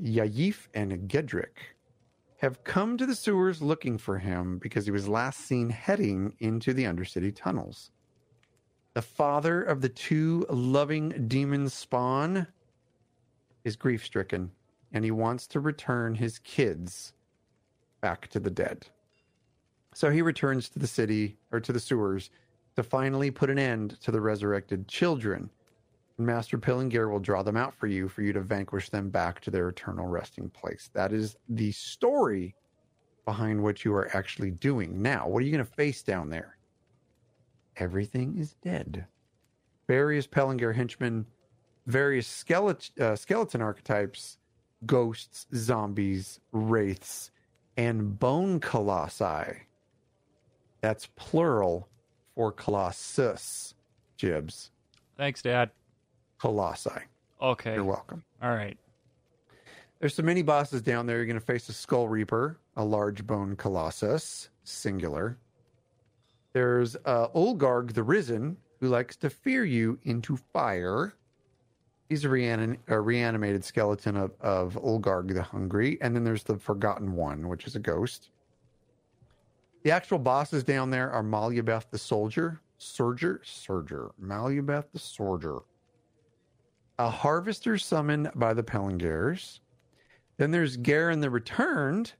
[0.02, 1.74] Yaif and Gedrick,
[2.38, 6.72] have come to the sewers looking for him because he was last seen heading into
[6.72, 7.90] the Undercity tunnels.
[8.94, 12.46] The father of the two loving demon spawn
[13.64, 14.50] is grief stricken
[14.92, 17.12] and he wants to return his kids
[18.00, 18.86] back to the dead.
[19.94, 22.30] So he returns to the city or to the sewers
[22.76, 25.50] to finally put an end to the resurrected children.
[26.18, 29.40] And Master Pellingare will draw them out for you for you to vanquish them back
[29.40, 30.90] to their eternal resting place.
[30.92, 32.54] That is the story
[33.24, 35.00] behind what you are actually doing.
[35.00, 36.56] Now, what are you going to face down there?
[37.76, 39.06] Everything is dead.
[39.86, 41.26] Various Pellingare henchmen,
[41.86, 44.38] various skeleton, uh, skeleton archetypes,
[44.86, 47.30] ghosts, zombies, wraiths,
[47.76, 49.66] and bone colossi.
[50.80, 51.88] That's plural
[52.34, 53.74] for colossus,
[54.16, 54.70] Jibs.
[55.16, 55.70] Thanks, Dad.
[56.38, 56.90] Colossi.
[57.40, 57.74] Okay.
[57.74, 58.24] You're welcome.
[58.42, 58.76] All right.
[60.00, 61.18] There's so many bosses down there.
[61.18, 65.38] You're going to face a Skull Reaper, a large bone colossus, singular.
[66.52, 71.14] There's uh, Uulgarg the Risen, who likes to fear you into fire.
[72.12, 75.96] He's a, reanim- a reanimated skeleton of, of Uulgarg the Hungry.
[76.02, 78.28] And then there's the Forgotten One, which is a ghost.
[79.82, 85.60] The actual bosses down there are Malubeth the Soldier, Scourger, Scourger, Malubeth the Soldier,
[86.98, 89.60] a harvester summoned by the Pellingares.
[90.36, 92.12] Then there's Garron the Returned.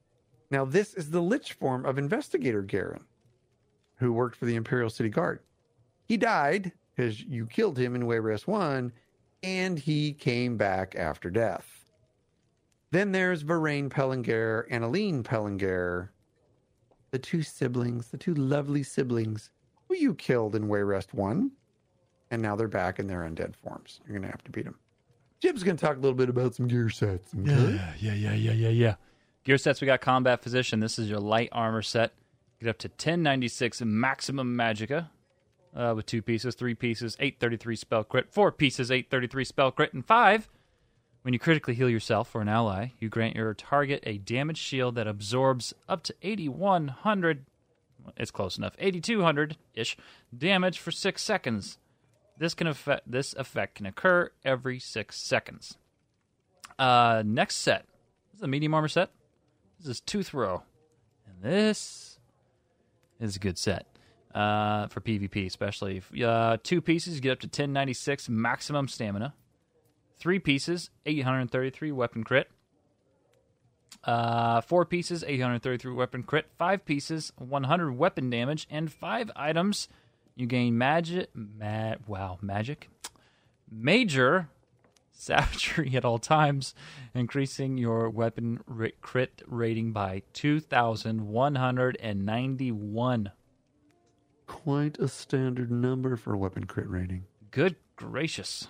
[0.49, 3.03] Now, this is the lich form of Investigator Garron,
[3.97, 5.41] who worked for the Imperial City Guard.
[6.07, 8.91] He died because you killed him in Wayrest 1,
[9.43, 11.91] and he came back after death.
[12.91, 16.09] Then there's Varaine Pellingare and Allene Pellingare,
[17.11, 19.51] the two siblings, the two lovely siblings
[19.87, 21.51] who you killed in Wayrest 1,
[22.31, 23.99] and now they're back in their undead forms.
[24.05, 24.79] You're going to have to beat them.
[25.39, 27.33] Jim's going to talk a little bit about some gear sets.
[27.37, 27.51] Okay?
[27.51, 28.95] Yeah, yeah, yeah, yeah, yeah, yeah.
[29.43, 30.79] Gear sets, we got Combat Physician.
[30.79, 32.13] This is your light armor set.
[32.61, 35.09] Get up to 1096 maximum magicka
[35.75, 40.05] uh, with two pieces, three pieces, 833 spell crit, four pieces, 833 spell crit, and
[40.05, 40.49] five.
[41.23, 44.95] When you critically heal yourself or an ally, you grant your target a damage shield
[44.95, 47.45] that absorbs up to 8100.
[48.17, 48.75] It's close enough.
[48.77, 49.95] 8200 ish
[50.37, 51.77] damage for six seconds.
[52.37, 55.77] This can affect this effect can occur every six seconds.
[56.77, 57.85] Uh, next set.
[58.31, 59.11] This is a medium armor set.
[59.79, 60.63] This is Toothrow,
[61.25, 62.19] and this
[63.19, 63.92] is a good set
[64.33, 66.01] uh, for PvP, especially.
[66.23, 69.33] Uh, two pieces, you get up to 1096 maximum stamina.
[70.17, 72.49] Three pieces, 833 weapon crit.
[74.03, 76.47] Uh, four pieces, 833 weapon crit.
[76.57, 79.87] Five pieces, 100 weapon damage, and five items.
[80.35, 81.29] You gain magic.
[81.33, 82.89] Ma- wow, magic.
[83.69, 84.49] Major
[85.11, 86.75] savagery at all times,
[87.13, 88.59] increasing your weapon
[89.01, 93.31] crit rating by 2,191.
[94.47, 97.25] Quite a standard number for a weapon crit rating.
[97.51, 98.67] Good gracious.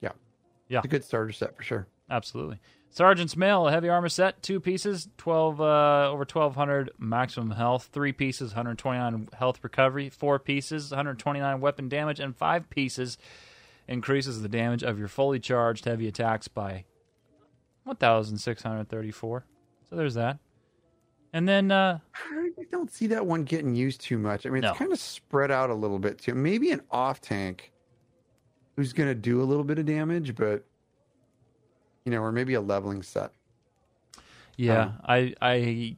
[0.00, 0.12] Yeah.
[0.68, 0.78] Yeah.
[0.78, 1.86] It's a good starter set for sure.
[2.10, 2.60] Absolutely.
[2.90, 8.12] Sergeant's Mail, a heavy armor set, two pieces, 12 uh, over 1200 maximum health, three
[8.12, 13.16] pieces, 129 health recovery, four pieces, 129 weapon damage, and five pieces
[13.88, 16.84] increases the damage of your fully charged heavy attacks by
[17.84, 19.46] 1634.
[19.88, 20.38] So there's that.
[21.32, 24.44] And then uh I don't see that one getting used too much.
[24.46, 24.78] I mean, it's No.
[24.78, 26.34] kind of spread out a little bit too.
[26.34, 27.72] Maybe an off tank
[28.76, 30.64] who's going to do a little bit of damage, but
[32.04, 33.30] you know, or maybe a leveling set.
[34.56, 35.96] yeah, Um, I I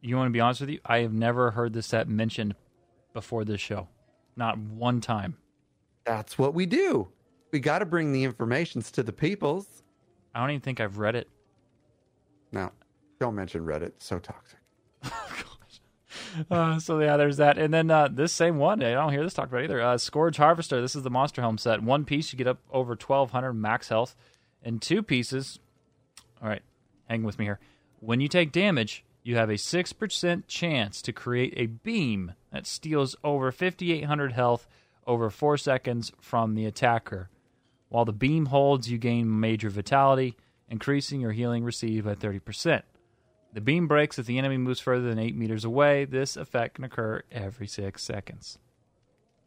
[0.00, 2.54] you want to be honest with you, I have never heard this set mentioned
[3.12, 3.88] before this show.
[4.36, 5.36] Not one time.
[6.04, 7.08] That's what we do.
[7.50, 9.82] We got to bring the informations to the peoples.
[10.34, 11.28] I don't even think I've read it.
[12.52, 12.70] No,
[13.18, 13.92] don't mention Reddit.
[13.98, 14.58] So toxic.
[16.50, 19.34] Uh, so yeah, there's that, and then uh, this same one, I don't hear this
[19.34, 19.80] talked about either.
[19.80, 20.80] Uh, Scourge Harvester.
[20.80, 21.82] This is the Monster Helm set.
[21.82, 24.14] One piece, you get up over 1,200 max health,
[24.62, 25.58] and two pieces.
[26.42, 26.62] All right,
[27.08, 27.58] hang with me here.
[28.00, 32.66] When you take damage, you have a six percent chance to create a beam that
[32.66, 34.68] steals over 5,800 health
[35.06, 37.30] over four seconds from the attacker.
[37.88, 40.36] While the beam holds, you gain major vitality,
[40.68, 42.82] increasing your healing received by 30%.
[43.52, 46.04] The beam breaks if the enemy moves further than 8 meters away.
[46.04, 48.58] This effect can occur every 6 seconds.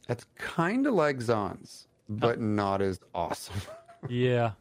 [0.08, 3.62] That's kind of like Zaan's, but not as awesome.
[4.10, 4.54] Yeah.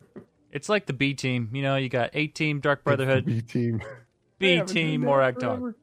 [0.53, 1.49] It's like the B team.
[1.55, 3.81] You know, you got A team, Dark Brotherhood, B team.
[4.39, 5.75] B team, Morag Tong.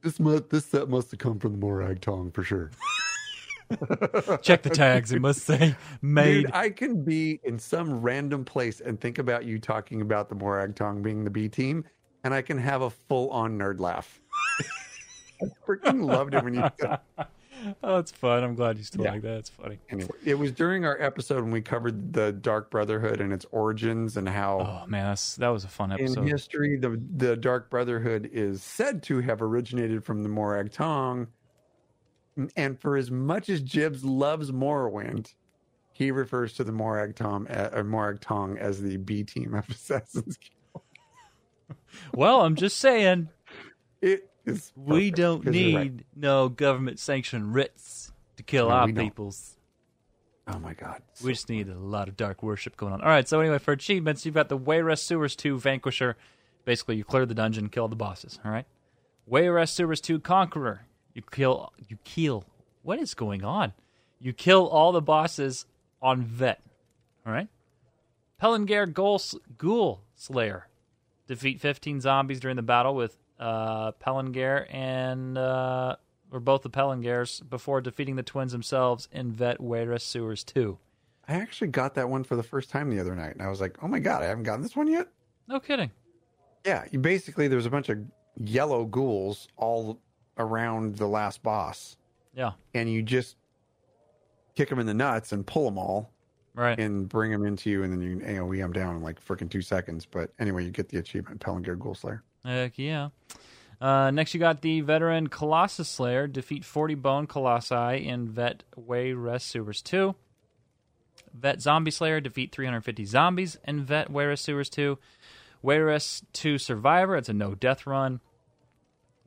[0.00, 2.70] This must, this set must have come from the Morag Tong for sure.
[4.42, 5.12] Check the tags.
[5.12, 6.44] It must say made.
[6.44, 10.34] Dude, I can be in some random place and think about you talking about the
[10.34, 11.84] Morag Tong being the B team,
[12.24, 14.20] and I can have a full on nerd laugh.
[15.40, 16.64] I freaking loved it when you
[17.84, 18.42] Oh, it's fun.
[18.42, 19.12] I'm glad you still Yeah.
[19.12, 19.36] like that.
[19.38, 19.78] It's funny.
[19.88, 24.16] Anyway, it was during our episode when we covered the Dark Brotherhood and its origins
[24.16, 26.22] and how Oh man, that's that was a fun episode.
[26.22, 31.28] in history the the Dark Brotherhood is said to have originated from the Morag Tong.
[32.56, 35.34] And for as much as Jibbs loves Morrowind,
[35.92, 40.36] he refers to the Morag Tong, uh, Morag Tong as the B team of Assassin's
[40.36, 40.50] Creed.
[42.14, 43.28] Well, I'm just saying,
[44.00, 46.06] It is we don't need right.
[46.16, 49.56] no government sanctioned writs to kill No, our peoples.
[50.48, 51.02] Oh my god.
[51.22, 53.00] We just need a lot of dark worship going on.
[53.00, 56.16] All right, so anyway, for achievements, you've got the Wayrest Sewers 2 Vanquisher.
[56.64, 58.38] Basically, you clear the dungeon, kill the bosses.
[58.44, 58.66] All right.
[59.30, 60.86] Wayrest Sewers 2 Conqueror.
[61.14, 61.72] You kill.
[61.88, 62.44] You kill.
[62.82, 63.72] What is going on?
[64.18, 65.66] You kill all the bosses
[66.00, 66.60] on Vet.
[67.24, 67.48] All right.
[68.40, 69.20] Pellingare Ghoul,
[69.56, 70.66] Ghoul Slayer.
[71.26, 75.96] Defeat 15 zombies during the battle with uh, Pellingare and uh,
[76.30, 80.78] or both the Pellingares before defeating the twins themselves in Vet Wayrest Sewers 2.
[81.28, 83.60] I actually got that one for the first time the other night, and I was
[83.60, 85.08] like, "Oh my god, I haven't gotten this one yet."
[85.46, 85.90] No kidding.
[86.66, 87.98] Yeah, you basically there's a bunch of
[88.36, 90.00] yellow ghouls all
[90.38, 91.96] around the last boss,
[92.34, 92.52] Yeah.
[92.74, 93.36] and you just
[94.56, 96.10] kick them in the nuts and pull them all
[96.54, 96.78] Right.
[96.78, 99.50] and bring them into you, and then you can AOE them down in like freaking
[99.50, 100.04] two seconds.
[100.04, 102.22] But anyway, you get the achievement, Pellingare Ghoul Slayer.
[102.44, 103.08] Heck yeah.
[103.80, 106.26] Uh, next, you got the veteran Colossus Slayer.
[106.28, 110.14] Defeat 40 bone colossi in Vet Wayrest Sewers 2.
[111.34, 112.20] Vet Zombie Slayer.
[112.20, 114.98] Defeat 350 zombies in Vet Wayrest Sewers 2.
[115.64, 117.16] Wayrest 2 Survivor.
[117.16, 118.20] It's a no death run.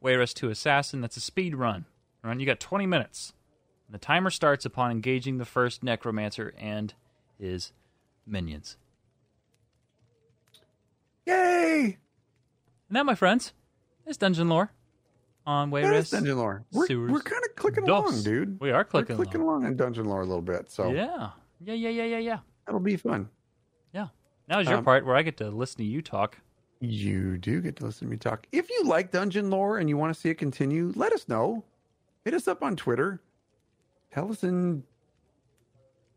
[0.01, 1.01] Wayrest 2 Assassin.
[1.01, 1.86] That's a speed run.
[2.23, 2.39] Run.
[2.39, 3.34] You got 20 minutes.
[3.89, 6.93] The timer starts upon engaging the first Necromancer and
[7.40, 7.72] his
[8.26, 8.78] minions.
[11.26, 11.98] Yay!
[12.90, 13.54] And that, my friends,
[14.06, 14.72] is Dungeon Lore
[15.48, 16.12] on is Wayrest.
[16.12, 16.64] Dungeon Lore.
[16.72, 18.12] We're, Sewers we're kind of clicking dos.
[18.12, 18.60] along, dude.
[18.60, 19.62] We are clicking, we're clicking along.
[19.64, 21.30] along in Dungeon Lore a little bit, so Yeah.
[21.62, 22.40] Yeah, yeah, yeah, yeah, yeah.
[22.66, 23.30] that'll be fun.
[23.94, 24.08] Yeah.
[24.48, 26.38] Now is your Um, part where I get to listen to you talk.
[26.82, 28.46] You do get to listen to me talk.
[28.52, 31.64] If you like Dungeon Lore and you want to see it continue, let us know.
[32.26, 33.22] Hit us up on Twitter.
[34.12, 34.84] Tell us in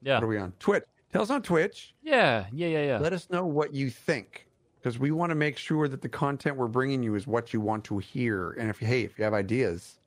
[0.02, 0.16] Yeah.
[0.16, 0.52] what are we on?
[0.58, 0.84] Twitch.
[1.12, 1.94] Tell us on Twitch.
[2.02, 2.98] Yeah, yeah, yeah, yeah.
[2.98, 4.46] Let us know what you think.
[4.78, 7.60] Because we want to make sure that the content we're bringing you is what you
[7.60, 8.52] want to hear.
[8.52, 9.98] And if hey, if you have ideas,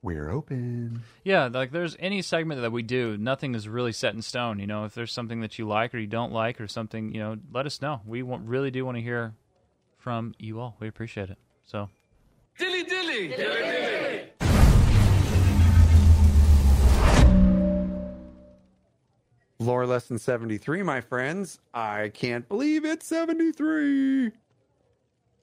[0.00, 1.02] we're open.
[1.24, 4.58] Yeah, like there's any segment that we do, nothing is really set in stone.
[4.58, 7.20] You know, if there's something that you like or you don't like or something, you
[7.20, 8.00] know, let us know.
[8.06, 9.34] We want, really do want to hear
[9.98, 10.76] from you all.
[10.80, 11.38] We appreciate it.
[11.64, 11.88] So,
[12.58, 13.28] Dilly dilly.
[19.62, 21.60] Lore lesson 73, my friends.
[21.72, 24.32] I can't believe it's 73.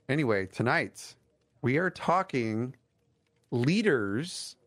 [0.09, 1.15] Anyway, tonight
[1.61, 2.76] we are talking
[3.49, 4.57] leaders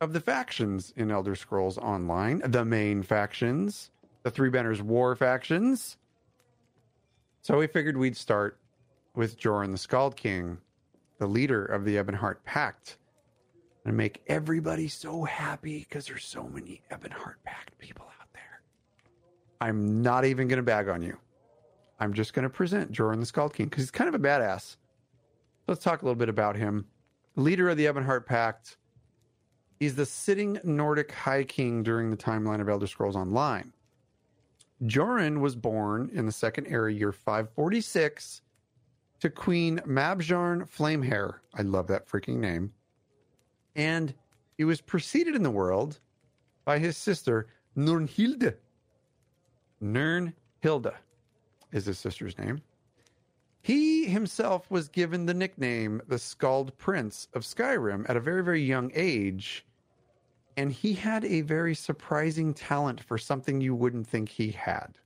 [0.00, 3.90] of the factions in Elder Scrolls Online, the main factions,
[4.22, 5.98] the Three Banners War factions.
[7.42, 8.58] So we figured we'd start
[9.14, 10.56] with Jorunn the Skald-King,
[11.18, 12.96] the leader of the Ebonheart Pact,
[13.84, 18.15] and make everybody so happy because there's so many Ebonheart Pact people out.
[19.60, 21.16] I'm not even going to bag on you.
[21.98, 24.76] I'm just going to present Jorunn the Skald-King because he's kind of a badass.
[25.66, 26.86] Let's talk a little bit about him.
[27.36, 28.76] Leader of the Ebonheart Pact.
[29.80, 33.72] He's the sitting Nordic High King during the timeline of Elder Scrolls Online.
[34.84, 38.42] Jorunn was born in the second era year 546
[39.20, 41.40] to Queen Mabjaarn Flamehair.
[41.54, 42.72] I love that freaking name.
[43.74, 44.14] And
[44.56, 46.00] he was preceded in the world
[46.64, 48.54] by his sister Nurnhilde.
[49.82, 50.94] Nurnhilde
[51.72, 52.62] is his sister's name.
[53.62, 58.62] He himself was given the nickname the Skald Prince of Skyrim at a very, very
[58.62, 59.66] young age.
[60.56, 64.98] And he had a very surprising talent for something you wouldn't think he had.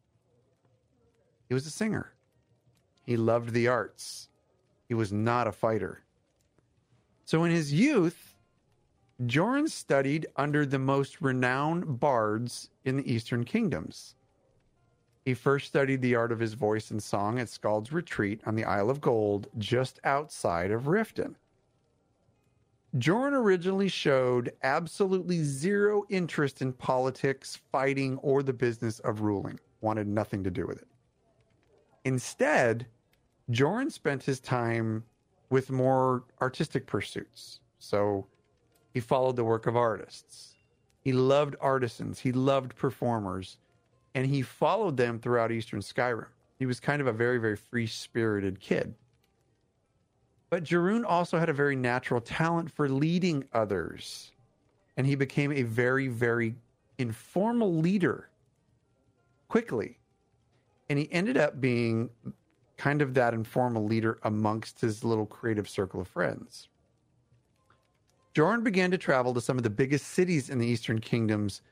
[1.48, 2.12] He was a singer.
[3.06, 4.28] He loved the arts.
[4.86, 6.04] He was not a fighter.
[7.24, 8.36] So in his youth,
[9.22, 14.14] Jorunn studied under the most renowned bards in the Eastern Kingdoms.
[15.30, 18.64] He first studied the art of his voice and song at Skald's Retreat on the
[18.64, 21.36] Isle of Gold, just outside of Riften.
[22.96, 30.08] Jorunn originally showed absolutely zero interest in politics, fighting, or the business of ruling, wanted
[30.08, 30.88] nothing to do with it.
[32.04, 32.88] Instead,
[33.52, 35.04] Jorunn spent his time
[35.48, 37.60] with more artistic pursuits.
[37.78, 38.26] So
[38.92, 40.56] he followed the work of artists.
[41.02, 43.58] He loved artisans, he loved performers,
[44.14, 46.26] and he followed them throughout Eastern Skyrim.
[46.58, 48.94] He was kind of a very, very free spirited kid.
[50.50, 54.32] But Jorunn also had a very natural talent for leading others.
[54.96, 56.54] and he became a very, very
[56.98, 58.28] informal leader
[59.48, 59.98] quickly.
[60.90, 62.10] And he ended up being
[62.76, 66.68] kind of that informal leader amongst his little creative circle of friends.
[68.34, 71.62] Jorunn began to travel to some of the biggest cities in the Eastern Kingdoms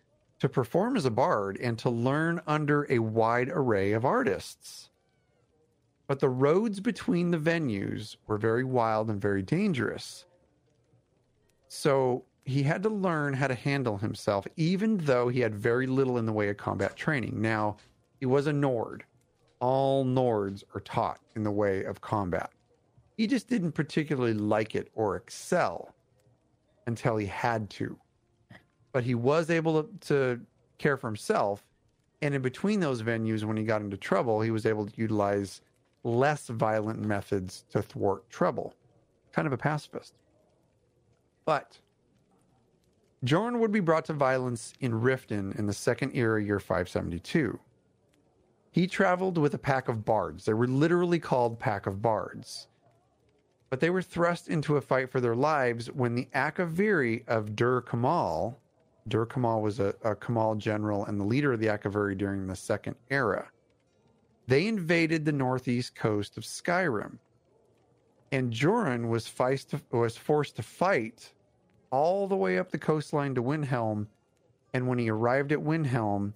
[0.41, 4.91] to perform as a bard and to learn under a wide array of artists.
[6.07, 10.24] But the roads between the venues were very wild and very dangerous.
[11.68, 16.16] So he had to learn how to handle himself, even though he had very little
[16.16, 17.43] in the way of combat training.
[17.43, 17.76] Now,
[18.20, 19.05] he was a Nord.
[19.61, 22.51] All Nords are taught in the way of combat.
[23.18, 25.95] He just didn't particularly like it or excel
[26.86, 27.99] until he had to.
[28.99, 30.40] But he was able to, to
[30.78, 31.64] care for himself.
[32.20, 35.61] And in between those venues, when he got into trouble, he was able to utilize
[36.03, 38.74] less violent methods to thwart trouble.
[39.30, 40.14] Kind of a pacifist.
[41.44, 41.78] But
[43.24, 47.57] Jorunn would be brought to violence in Riften in the second era, year 572.
[48.72, 50.44] He traveled with a pack of bards.
[50.44, 52.66] They were literally called Pack of Bards.
[53.70, 57.82] But they were thrust into a fight for their lives when the Akaviri of Dur
[57.82, 58.61] Kamal,
[59.09, 62.56] Dur Kamal was a, a Kamal general and the leader of the Akaviri during the
[62.56, 63.50] second era,
[64.46, 67.18] they invaded the northeast coast of Skyrim.
[68.32, 69.30] And Jorunn was,
[69.66, 71.32] to, was forced to fight
[71.90, 74.06] all the way up the coastline to Windhelm.
[74.74, 76.32] And when he arrived at Windhelm,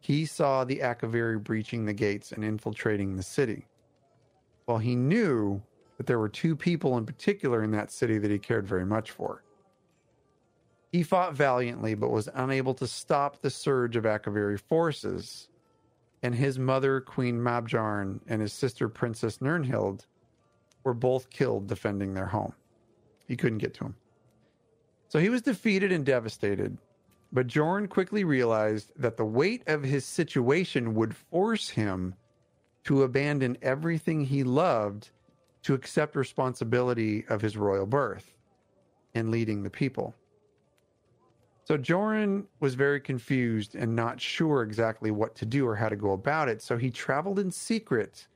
[0.00, 3.66] he saw the Akaviri breaching the gates and infiltrating the city.
[4.66, 5.62] Well, he knew
[5.96, 9.10] that there were two people in particular in that city that he cared very much
[9.10, 9.44] for.
[10.90, 15.48] He fought valiantly, but was unable to stop the surge of Akaviri forces,
[16.22, 20.06] and his mother, Queen Mabjaarn, and his sister, Princess Nirnhild,
[20.82, 22.54] were both killed defending their home.
[23.28, 23.96] He couldn't get to them.
[25.08, 26.76] So he was defeated and devastated,
[27.32, 32.14] but Jorunn quickly realized that the weight of his situation would force him
[32.84, 35.10] to abandon everything he loved
[35.62, 38.34] to accept responsibility of his royal birth
[39.14, 40.14] and leading the people.
[41.70, 45.94] So Jorunn was very confused and not sure exactly what to do or how to
[45.94, 48.26] go about it, so he traveled in secret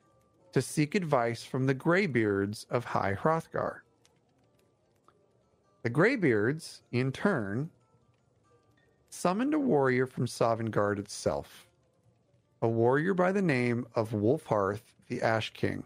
[0.53, 3.79] to seek advice from the Greybeards of High Hrothgar.
[5.83, 7.71] The Greybeards, in turn,
[9.09, 11.67] summoned a warrior from Sovngarde itself,
[12.63, 15.83] a warrior by the name of Wulfharth the Ash King,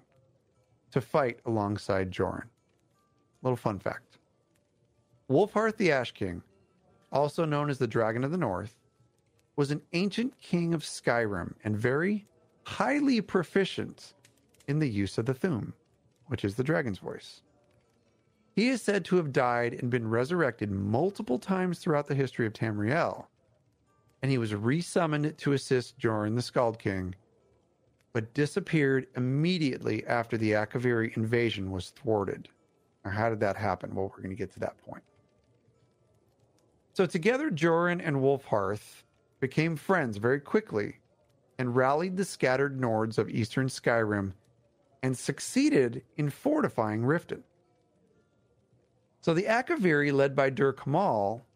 [0.90, 2.44] to fight alongside Jorunn.
[3.40, 4.18] Little fun fact
[5.30, 6.42] Wulfharth the Ash King,
[7.12, 8.74] also known as the Dragon of the North,
[9.56, 12.26] was an ancient king of Skyrim and very
[12.64, 14.14] highly proficient
[14.68, 15.72] in the use of the Thu'um,
[16.26, 17.42] which is the dragon's voice.
[18.54, 22.52] He is said to have died and been resurrected multiple times throughout the history of
[22.52, 23.26] Tamriel,
[24.20, 27.14] and he was resummoned to assist Jorunn the Skald-King,
[28.12, 32.48] but disappeared immediately after the Akaviri invasion was thwarted.
[33.04, 33.94] Now, how did that happen?
[33.94, 35.02] Well, we're going to get to that point.
[36.98, 39.04] So together, Jorunn and Wulfharth
[39.38, 40.96] became friends very quickly
[41.56, 44.32] and rallied the scattered Nords of eastern Skyrim
[45.04, 47.42] and succeeded in fortifying Riften.
[49.20, 51.46] So the Akaviri, led by Dur Kamal,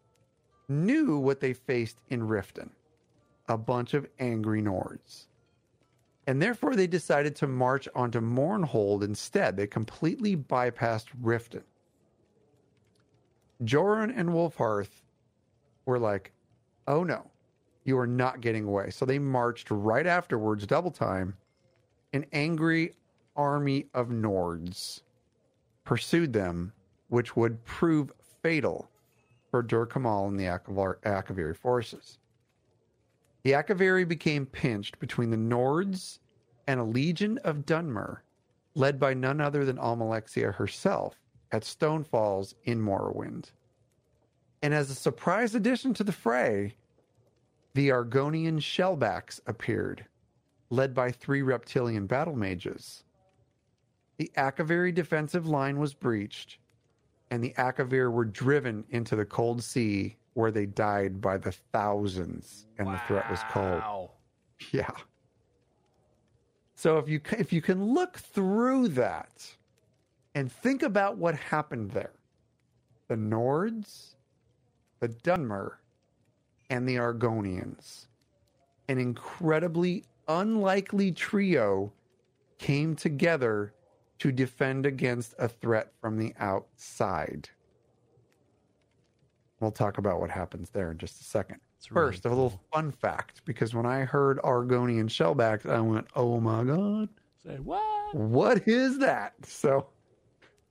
[0.69, 2.69] knew what they faced in Riften
[3.49, 5.25] a bunch of angry Nords.
[6.25, 9.57] And therefore, they decided to march onto Mournhold instead.
[9.57, 11.63] They completely bypassed Riften.
[13.61, 15.02] Jorunn and Wulfharth
[15.85, 16.31] were like,
[16.87, 17.29] oh no,
[17.83, 18.89] you are not getting away.
[18.89, 21.35] So they marched right afterwards, double time.
[22.13, 22.93] An angry
[23.35, 25.01] army of Nords
[25.83, 26.73] pursued them
[27.09, 28.11] which would prove
[28.41, 28.89] fatal
[29.51, 32.17] for Dur Kamal and the Akaviri forces.
[33.43, 36.19] The Akaviri became pinched between the Nords
[36.65, 38.19] and a legion of Dunmer,
[38.73, 41.19] led by none other than Almalexia herself,
[41.51, 43.51] at Stonefalls in Morrowind.
[44.63, 46.73] And as a surprise addition to the fray,
[47.73, 50.05] the Argonian Shellbacks appeared,
[50.69, 53.03] led by three reptilian battle mages.
[54.17, 56.59] The Akaviri defensive line was breached,
[57.29, 62.65] and the Akavir were driven into the cold sea where they died by the thousands
[62.77, 62.93] and wow.
[62.93, 64.09] the threat was cold.
[64.71, 64.91] Yeah.
[66.75, 69.45] So if you if you can look through that
[70.35, 72.13] and think about what happened there.
[73.09, 74.12] The Nords,
[75.03, 75.73] the Dunmer,
[76.69, 78.07] and the Argonians.
[78.87, 81.91] An incredibly unlikely trio
[82.57, 83.73] came together
[84.19, 87.49] to defend against a threat from the outside.
[89.59, 91.59] We'll talk about what happens there in just a second.
[91.77, 96.07] It's really First, a little fun fact because when I heard Argonian shellbacks, I went,
[96.15, 97.09] "Oh my god,
[97.45, 98.15] Say what?
[98.15, 99.89] what is that?" So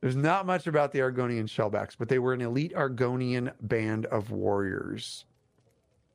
[0.03, 4.33] there's not much about the Argonian shellbacks, but they were an elite Argonian band of
[4.33, 5.25] warriors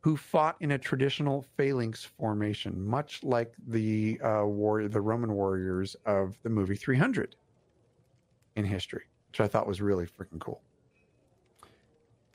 [0.02, 5.96] who fought in a traditional phalanx formation, much like the uh, war, the Roman warriors
[6.06, 7.38] of the movie 300
[8.58, 10.62] in history, which I thought was really freaking cool.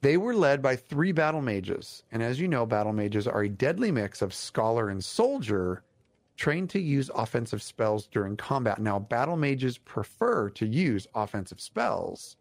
[0.01, 3.49] They were led by three battle mages, and as you know, battle mages are a
[3.49, 5.85] deadly mix of scholar and soldier
[6.37, 8.81] trained to use offensive spells during combat.
[8.81, 12.37] Now, battle mages prefer to use offensive spells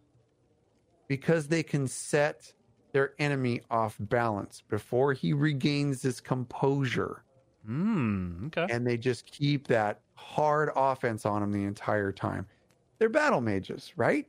[1.08, 2.54] because they can set
[2.94, 7.24] their enemy off balance before he regains his composure.
[7.66, 8.48] Hmm.
[8.48, 8.68] Okay.
[8.74, 12.48] And they just keep that hard offense on him the entire time.
[12.98, 14.28] They're battle mages, right?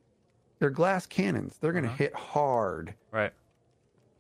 [0.59, 1.57] They're glass cannons.
[1.59, 1.97] They're going to Uh-huh.
[1.99, 3.33] hit hard Right.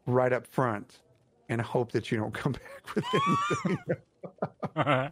[0.07, 1.01] right up front
[1.49, 3.79] and hope that you don't come back with anything.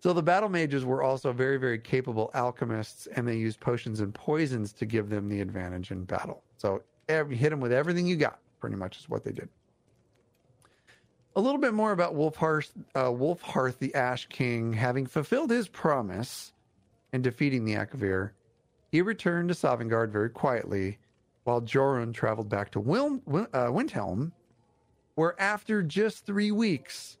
[0.00, 4.14] So the battle mages were also very, very capable alchemists, and they used potions and
[4.14, 6.44] poisons to give them the advantage in battle.
[6.56, 9.48] So every, hit them with everything you got, pretty much is what they did.
[11.34, 16.52] A little bit more about Wulfharth, uh, Wulfharth the Ash King, having fulfilled his promise
[17.12, 18.30] and defeating the Akavir,
[18.90, 20.98] he returned to Sovngarde very quietly,
[21.42, 24.32] while Jorunn traveled back to Wil- uh, Windhelm,
[25.16, 27.17] where after just three weeks,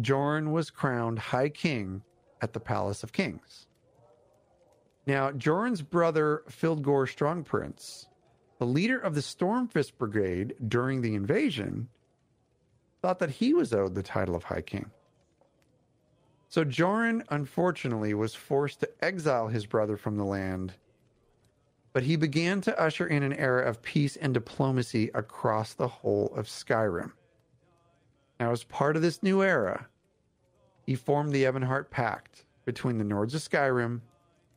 [0.00, 2.02] Jorunn was crowned High King
[2.40, 3.66] at the Palace of Kings.
[5.06, 8.06] Now, Jorunn's brother, Fildgor Strongprince,
[8.58, 11.88] the leader of the Stormfist Brigade during the invasion,
[13.02, 14.90] thought that he was owed the title of High King.
[16.48, 20.74] So Jorunn, unfortunately, was forced to exile his brother from the land,
[21.92, 26.32] but he began to usher in an era of peace and diplomacy across the whole
[26.36, 27.12] of Skyrim.
[28.42, 29.86] Now, as part of this new era,
[30.84, 34.00] he formed the Ebonheart Pact between the Nords of Skyrim,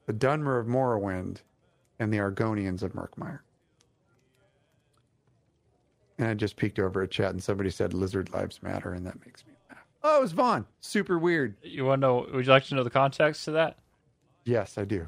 [0.08, 1.44] the Dunmer of Morrowind,
[2.00, 3.42] and the Argonians of Murkmire.
[6.18, 9.24] And I just peeked over at chat and somebody said lizard lives matter, and that
[9.24, 9.86] makes me laugh.
[10.02, 10.66] Oh, it was Vaughn.
[10.82, 11.56] Super weird.
[11.62, 12.28] You want to know?
[12.34, 13.78] Would you like to know the context to that?
[14.46, 15.08] Yes, I do.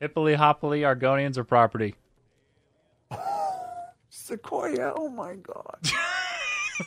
[0.00, 1.96] Hippily hoppily, Argonians are property.
[4.08, 5.78] Sequoia, oh my God.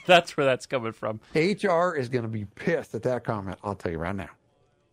[0.06, 1.20] That's where that's coming from.
[1.34, 3.58] HR is going to be pissed at that comment.
[3.64, 4.30] I'll tell you right now.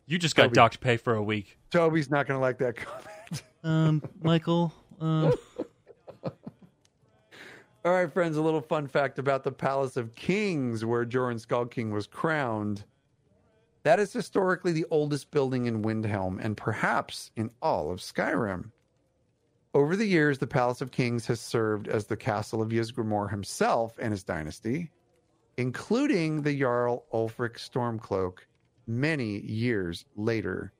[0.06, 0.54] You just got Toby.
[0.54, 1.58] docked pay for a week.
[1.70, 3.42] Toby's not going to like that comment.
[3.64, 4.72] Um, Michael.
[5.00, 5.30] Uh,
[7.84, 11.70] All right, friends, a little fun fact about the Palace of Kings where Joran Skald
[11.70, 12.84] King was crowned.
[13.84, 18.70] That is historically the oldest building in Windhelm and perhaps in all of Skyrim.
[19.74, 23.94] Over the years, the Palace of Kings has served as the castle of Ysgramor himself
[23.98, 24.90] and his dynasty,
[25.56, 28.40] including the Jarl Ulfric Stormcloak
[28.86, 30.72] many years later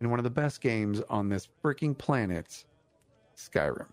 [0.00, 2.64] in one of the best games on this freaking planet,
[3.36, 3.88] Skyrim.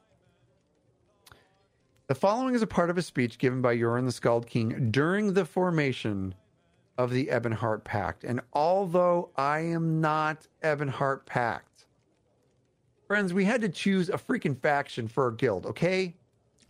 [2.08, 5.34] The following is a part of a speech given by Yoren the Skald King during
[5.34, 6.36] the formation
[6.98, 8.24] of the Ebonheart Pact.
[8.24, 11.75] And although I am not Ebonheart Pact,
[13.08, 16.16] friends, we had to choose a freaking faction for our guild, okay?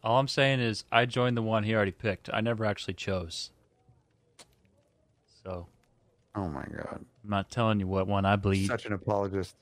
[0.03, 2.29] all I'm saying is, I joined the one he already picked.
[2.31, 3.49] I never actually chose.
[5.43, 5.67] So
[6.35, 6.99] Oh my god.
[7.23, 9.55] I'm not telling you what one I bleed, Such an apologist.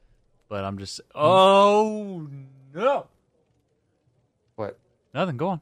[0.50, 1.00] but I'm just.
[1.16, 2.28] Oh
[2.74, 3.08] no!
[4.56, 4.78] What?
[5.14, 5.38] Nothing.
[5.38, 5.62] Go on.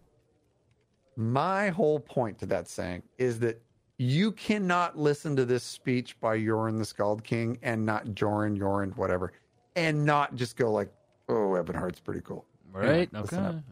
[1.17, 3.61] My whole point to that saying is that
[3.97, 8.95] you cannot listen to this speech by Yoren the Skald King and not Joran, Yoren,
[8.97, 9.33] whatever,
[9.75, 10.91] and not just go like,
[11.31, 12.45] oh, Ebonheart's pretty cool.
[12.71, 13.09] Right.
[13.11, 13.37] Yeah, okay.
[13.37, 13.63] All right.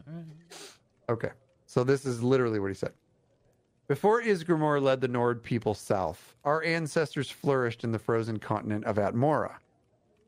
[1.08, 1.30] Okay.
[1.66, 2.92] So this is literally what he said.
[3.88, 8.96] Before Ysgramor led the Nord people south, our ancestors flourished in the frozen continent of
[8.96, 9.54] Atmora.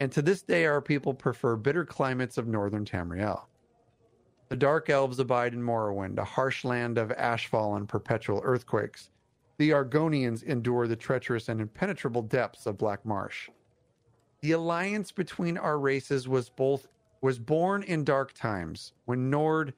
[0.00, 3.42] And to this day, our people prefer bitter climates of northern Tamriel.
[4.48, 9.10] The Dark Elves abide in Morrowind, a harsh land of ashfall and perpetual earthquakes.
[9.58, 13.48] The Argonians endure the treacherous and impenetrable depths of Black Marsh.
[14.40, 16.88] The alliance between our races was both
[17.22, 19.72] was born in dark times when Nord,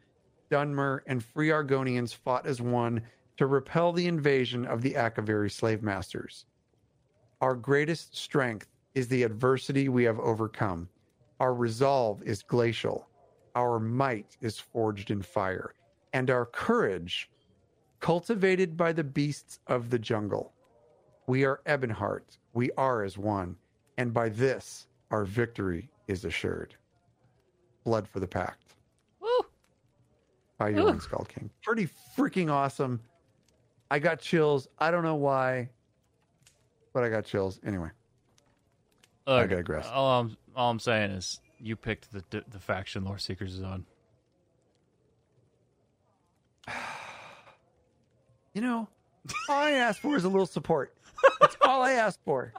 [0.51, 3.03] Dunmer, and free Argonians fought as one
[3.36, 6.47] to repel the invasion of the Akaviri slave masters.
[7.40, 10.88] Our greatest strength is the adversity we have overcome.
[11.38, 13.07] Our resolve is glacial.
[13.55, 15.74] Our might is forged in fire.
[16.12, 17.28] And our courage,
[18.01, 20.53] cultivated by the beasts of the jungle.
[21.26, 22.38] We are Ebonheart.
[22.55, 23.57] We are as one.
[23.99, 26.76] And by this, our victory is assured.
[27.85, 28.74] Blood for the pact.
[29.20, 29.28] Woo!
[30.59, 31.51] by Yoran Skald King.
[31.62, 33.01] Pretty freaking awesome.
[33.91, 34.68] I got chills.
[34.78, 35.68] I don't know why,
[36.93, 37.91] but I got chills anyway.
[39.26, 39.87] Look, digress.
[39.93, 43.62] All I'm, all I'm saying is you picked the the, the faction Lore Seekers is
[43.62, 43.85] on.
[48.55, 48.89] You know,
[49.49, 50.95] all I asked for is a little support.
[51.41, 52.53] That's all I asked for.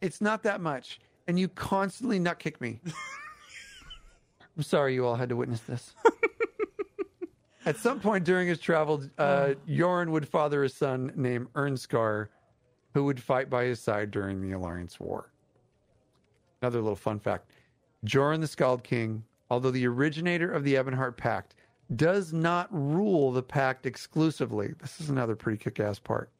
[0.00, 1.00] It's not that much.
[1.26, 2.80] And you constantly nut kick me.
[4.58, 5.94] I'm sorry you all had to witness this.
[7.64, 12.28] At some point during his travels, uh, Yoren would father a son named Ernskar,
[12.92, 15.30] who would fight by his side during the Alliance War.
[16.60, 17.50] Another little fun fact
[18.02, 21.54] Joran the Skald King, although the originator of the Ebonheart Pact,
[21.94, 24.74] does not rule the pact exclusively.
[24.80, 26.30] This is another pretty kick ass part.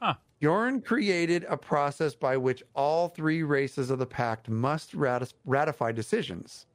[0.00, 0.14] Huh.
[0.40, 5.92] Bjorn created a process by which all three races of the pact must ratis- ratify
[5.92, 6.66] decisions.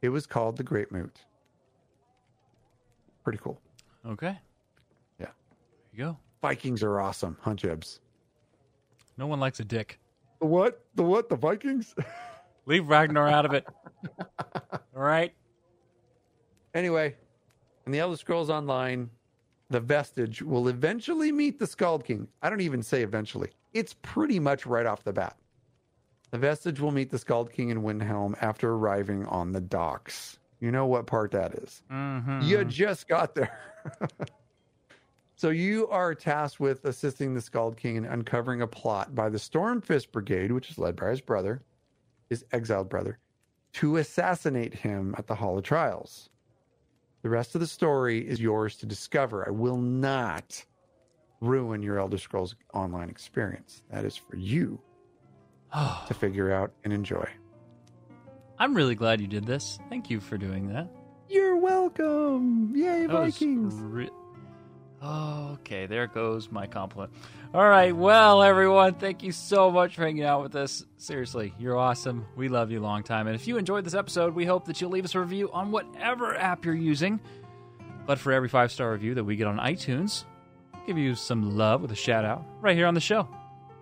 [0.00, 1.24] It was called the Great Moot.
[3.24, 3.60] Pretty cool.
[4.06, 4.38] Okay.
[5.18, 5.26] Yeah.
[5.26, 5.32] There
[5.92, 6.18] you go.
[6.40, 8.00] Vikings are awesome, huh, Jibs?
[9.16, 9.98] No one likes a dick.
[10.40, 10.84] The what?
[10.94, 11.28] The what?
[11.28, 11.94] The Vikings?
[12.66, 13.66] Leave Ragnar out of it.
[14.20, 15.32] All right.
[16.74, 17.16] Anyway,
[17.86, 19.10] in the Elder Scrolls Online,
[19.70, 22.28] the Vestige will eventually meet the Skald King.
[22.42, 23.50] I don't even say eventually.
[23.72, 25.36] It's pretty much right off the bat.
[26.30, 30.38] The Vestige will meet the Skald King in Windhelm after arriving on the docks.
[30.60, 31.82] You know what part that is.
[31.90, 32.42] Mm-hmm.
[32.42, 33.58] You just got there.
[35.36, 39.38] so you are tasked with assisting the Skald King in uncovering a plot by the
[39.38, 41.62] Stormfist Brigade, which is led by his brother,
[42.28, 43.18] his exiled brother,
[43.74, 46.28] to assassinate him at the Hall of Trials.
[47.22, 49.46] The rest of the story is yours to discover.
[49.46, 50.62] I will not
[51.40, 53.82] ruin your Elder Scrolls Online experience.
[53.90, 54.80] That is for you
[55.72, 57.28] to figure out and enjoy.
[58.58, 59.78] I'm really glad you did this.
[59.88, 60.88] Thank you for doing that.
[61.28, 62.72] You're welcome.
[62.74, 63.74] Yay, That Vikings.
[63.76, 64.10] re-
[65.00, 67.12] Oh, okay, there goes my compliment.
[67.54, 70.84] All right, well, everyone, thank you so much for hanging out with us.
[70.96, 72.26] Seriously, you're awesome.
[72.34, 73.28] We love you long time.
[73.28, 75.70] And if you enjoyed this episode, we hope that you'll leave us a review on
[75.70, 77.20] whatever app you're using.
[78.06, 80.24] But for every five star review that we get on iTunes,
[80.74, 83.28] we'll give you some love with a shout out right here on the show.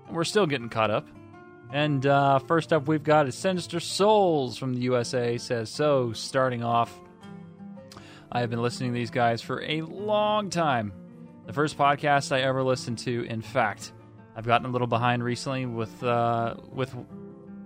[0.08, 1.08] And we're still getting caught up.
[1.72, 5.36] And uh, first up, we've got is Sinister Souls from the USA.
[5.38, 6.12] Says so.
[6.12, 6.96] Starting off,
[8.30, 10.92] I have been listening to these guys for a long time.
[11.46, 13.24] The first podcast I ever listened to.
[13.24, 13.92] In fact,
[14.36, 16.94] I've gotten a little behind recently with uh, with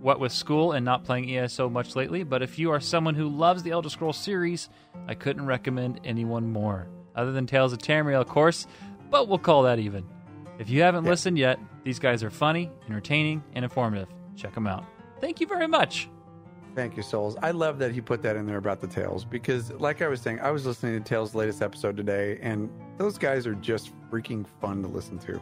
[0.00, 2.22] what with school and not playing ESO much lately.
[2.22, 4.68] But if you are someone who loves the Elder Scrolls series,
[5.06, 8.66] I couldn't recommend anyone more, other than Tales of Tamriel, of course.
[9.10, 10.04] But we'll call that even.
[10.60, 14.08] If you haven't listened yet, these guys are funny, entertaining, and informative.
[14.36, 14.84] Check them out.
[15.20, 16.08] Thank you very much.
[16.74, 17.36] Thank you, Souls.
[17.42, 20.20] I love that he put that in there about the Tales because, like I was
[20.20, 24.46] saying, I was listening to Tales' latest episode today, and those guys are just freaking
[24.60, 25.40] fun to listen to.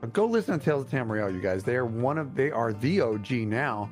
[0.00, 1.62] But go listen to Tales of Tamriel, you guys.
[1.64, 3.88] They are one of they are the OG now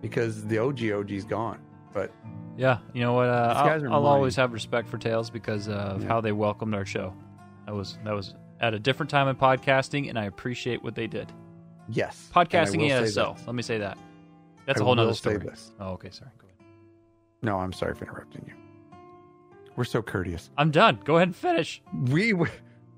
[0.00, 1.58] because the OG OG's gone.
[1.92, 2.10] But
[2.56, 3.28] Yeah, you know what?
[3.28, 6.08] Uh, I'll, I'll always have respect for Tales because of Yeah.
[6.08, 7.12] how they welcomed our show.
[7.66, 11.06] That was that was at a different time in podcasting, and I appreciate what they
[11.06, 11.32] did.
[11.88, 13.36] yes, Podcasting ESO.
[13.46, 13.98] Let me say that.
[14.66, 15.38] That's I a whole nother story.
[15.38, 15.72] this.
[15.80, 16.10] Oh, okay.
[16.10, 16.30] Sorry.
[16.38, 16.72] Go ahead.
[17.42, 18.54] No, I'm sorry for interrupting you.
[19.76, 20.50] We're so courteous.
[20.58, 21.00] I'm done.
[21.04, 21.80] Go ahead and finish.
[22.08, 22.50] We w-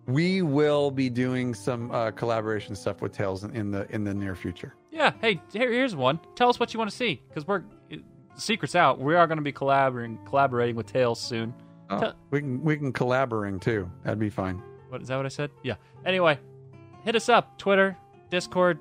[0.07, 4.13] we will be doing some uh, collaboration stuff with Tales in, in the in the
[4.13, 4.75] near future.
[4.91, 5.13] Yeah.
[5.21, 6.19] Hey, here, here's one.
[6.35, 7.63] Tell us what you want to see because we're
[8.35, 8.99] secrets out.
[8.99, 11.55] We are going to be collaborating collaborating with Tales soon.
[11.89, 13.89] Tell- We can we can collaborating too.
[14.03, 14.61] That'd be fine.
[14.93, 15.17] What is that?
[15.17, 15.51] What I said?
[15.63, 15.77] Yeah.
[16.05, 16.39] Anyway,
[17.03, 17.57] hit us up.
[17.57, 17.97] Twitter,
[18.31, 18.79] Discord,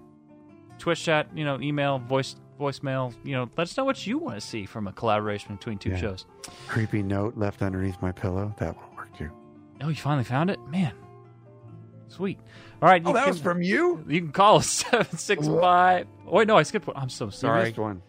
[0.78, 1.28] Twitch chat.
[1.34, 3.16] You know, email, voice, voicemail.
[3.24, 5.92] You know, let us know what you want to see from a collaboration between two
[5.92, 5.96] Yeah.
[5.98, 6.26] shows.
[6.68, 8.54] Creepy note left underneath my pillow.
[8.58, 9.30] That won't work too.
[9.82, 10.92] Oh, you finally found it, man.
[12.10, 12.40] Sweet.
[12.82, 13.02] All right.
[13.06, 14.04] Oh, you that can, was from you.
[14.08, 16.08] You can call us seven six five.
[16.28, 16.98] Oh, wait, no, I skipped one.
[16.98, 17.64] I'm so You sorry.
[17.66, 18.02] missed one.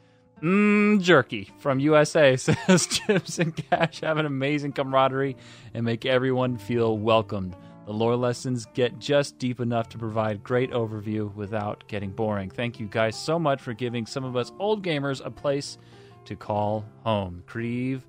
[0.42, 5.36] Mmm, jerky from USA says Chips and Cash have an amazing camaraderie
[5.72, 7.54] and make everyone feel welcomed.
[7.84, 12.48] The lore lessons get just deep enough to provide great overview without getting boring.
[12.48, 15.78] Thank you guys so much for giving some of us old gamers a place
[16.26, 17.42] to call home.
[17.46, 18.06] Creve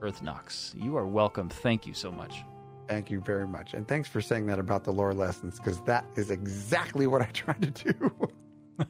[0.00, 1.48] Earthnox, you are welcome.
[1.48, 2.42] Thank you so much.
[2.88, 6.04] Thank you very much, and thanks for saying that about the lore lessons because that
[6.16, 8.28] is exactly what I tried to do.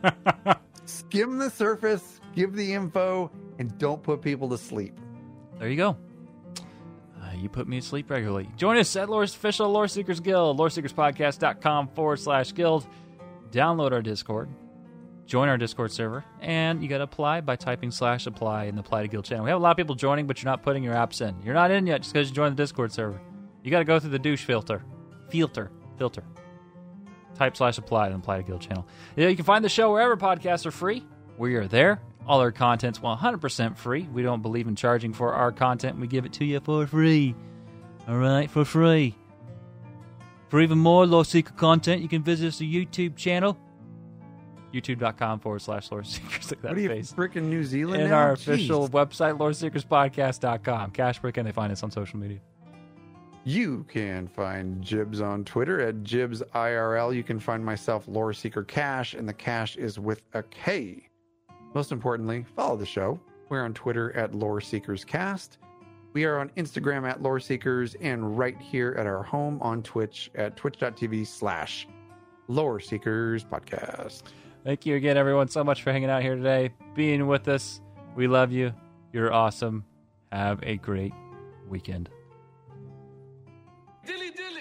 [0.86, 4.98] Skim the surface, give the info, and don't put people to sleep.
[5.58, 5.96] There you go.
[7.32, 8.48] Uh, you put me to sleep regularly.
[8.56, 12.86] Join us at Lore's official Lore Seekers Guild, loreseekerspodcast.com forward slash guild.
[13.50, 14.48] Download our Discord.
[15.26, 18.80] join our Discord server, and you got to apply by typing slash apply in the
[18.80, 19.44] Apply to Guild channel.
[19.44, 21.40] We have a lot of people joining, but you're not putting your apps in.
[21.42, 23.20] You're not in yet just because you joined the Discord server.
[23.62, 24.82] You got to go through the douche filter,
[25.30, 26.24] filter, filter.
[27.34, 28.86] Type slash apply in the Apply to Guild channel.
[29.16, 31.04] Yeah, you can find the show wherever podcasts are free.
[31.38, 32.00] We are there.
[32.26, 34.02] All our content's 100% free.
[34.12, 35.98] We don't believe in charging for our content.
[35.98, 37.34] We give it to you for free.
[38.08, 39.16] All right, for free.
[40.48, 43.58] For even more Lore Seeker content, you can visit us the YouTube channel,
[44.72, 46.50] youtube.com forward slash Lore Seekers.
[46.50, 47.12] Look at What that are you face.
[47.12, 48.02] freaking New Zealand?
[48.02, 48.18] And now?
[48.18, 48.42] our Jeez.
[48.54, 50.90] official website, LoreSeekersPodcast.com.
[50.92, 52.38] Cash, where can they find us on social media?
[53.44, 57.14] You can find Jibs on Twitter at Jibs IRL.
[57.14, 61.08] You can find myself, Lore Seeker Cash, and the cash is with a K.
[61.74, 63.20] Most importantly, follow the show.
[63.48, 65.58] We're on Twitter at Lore Seekers Cast.
[66.12, 70.30] We are on Instagram at Lore Seekers and right here at our home on Twitch
[70.34, 71.88] at twitch.tv slash
[72.48, 74.22] Lore Seekers Podcast.
[74.64, 77.80] Thank you again, everyone, so much for hanging out here today, being with us.
[78.14, 78.72] We love you.
[79.12, 79.84] You're awesome.
[80.30, 81.12] Have a great
[81.68, 82.10] weekend.
[84.06, 84.51] Dilly dilly.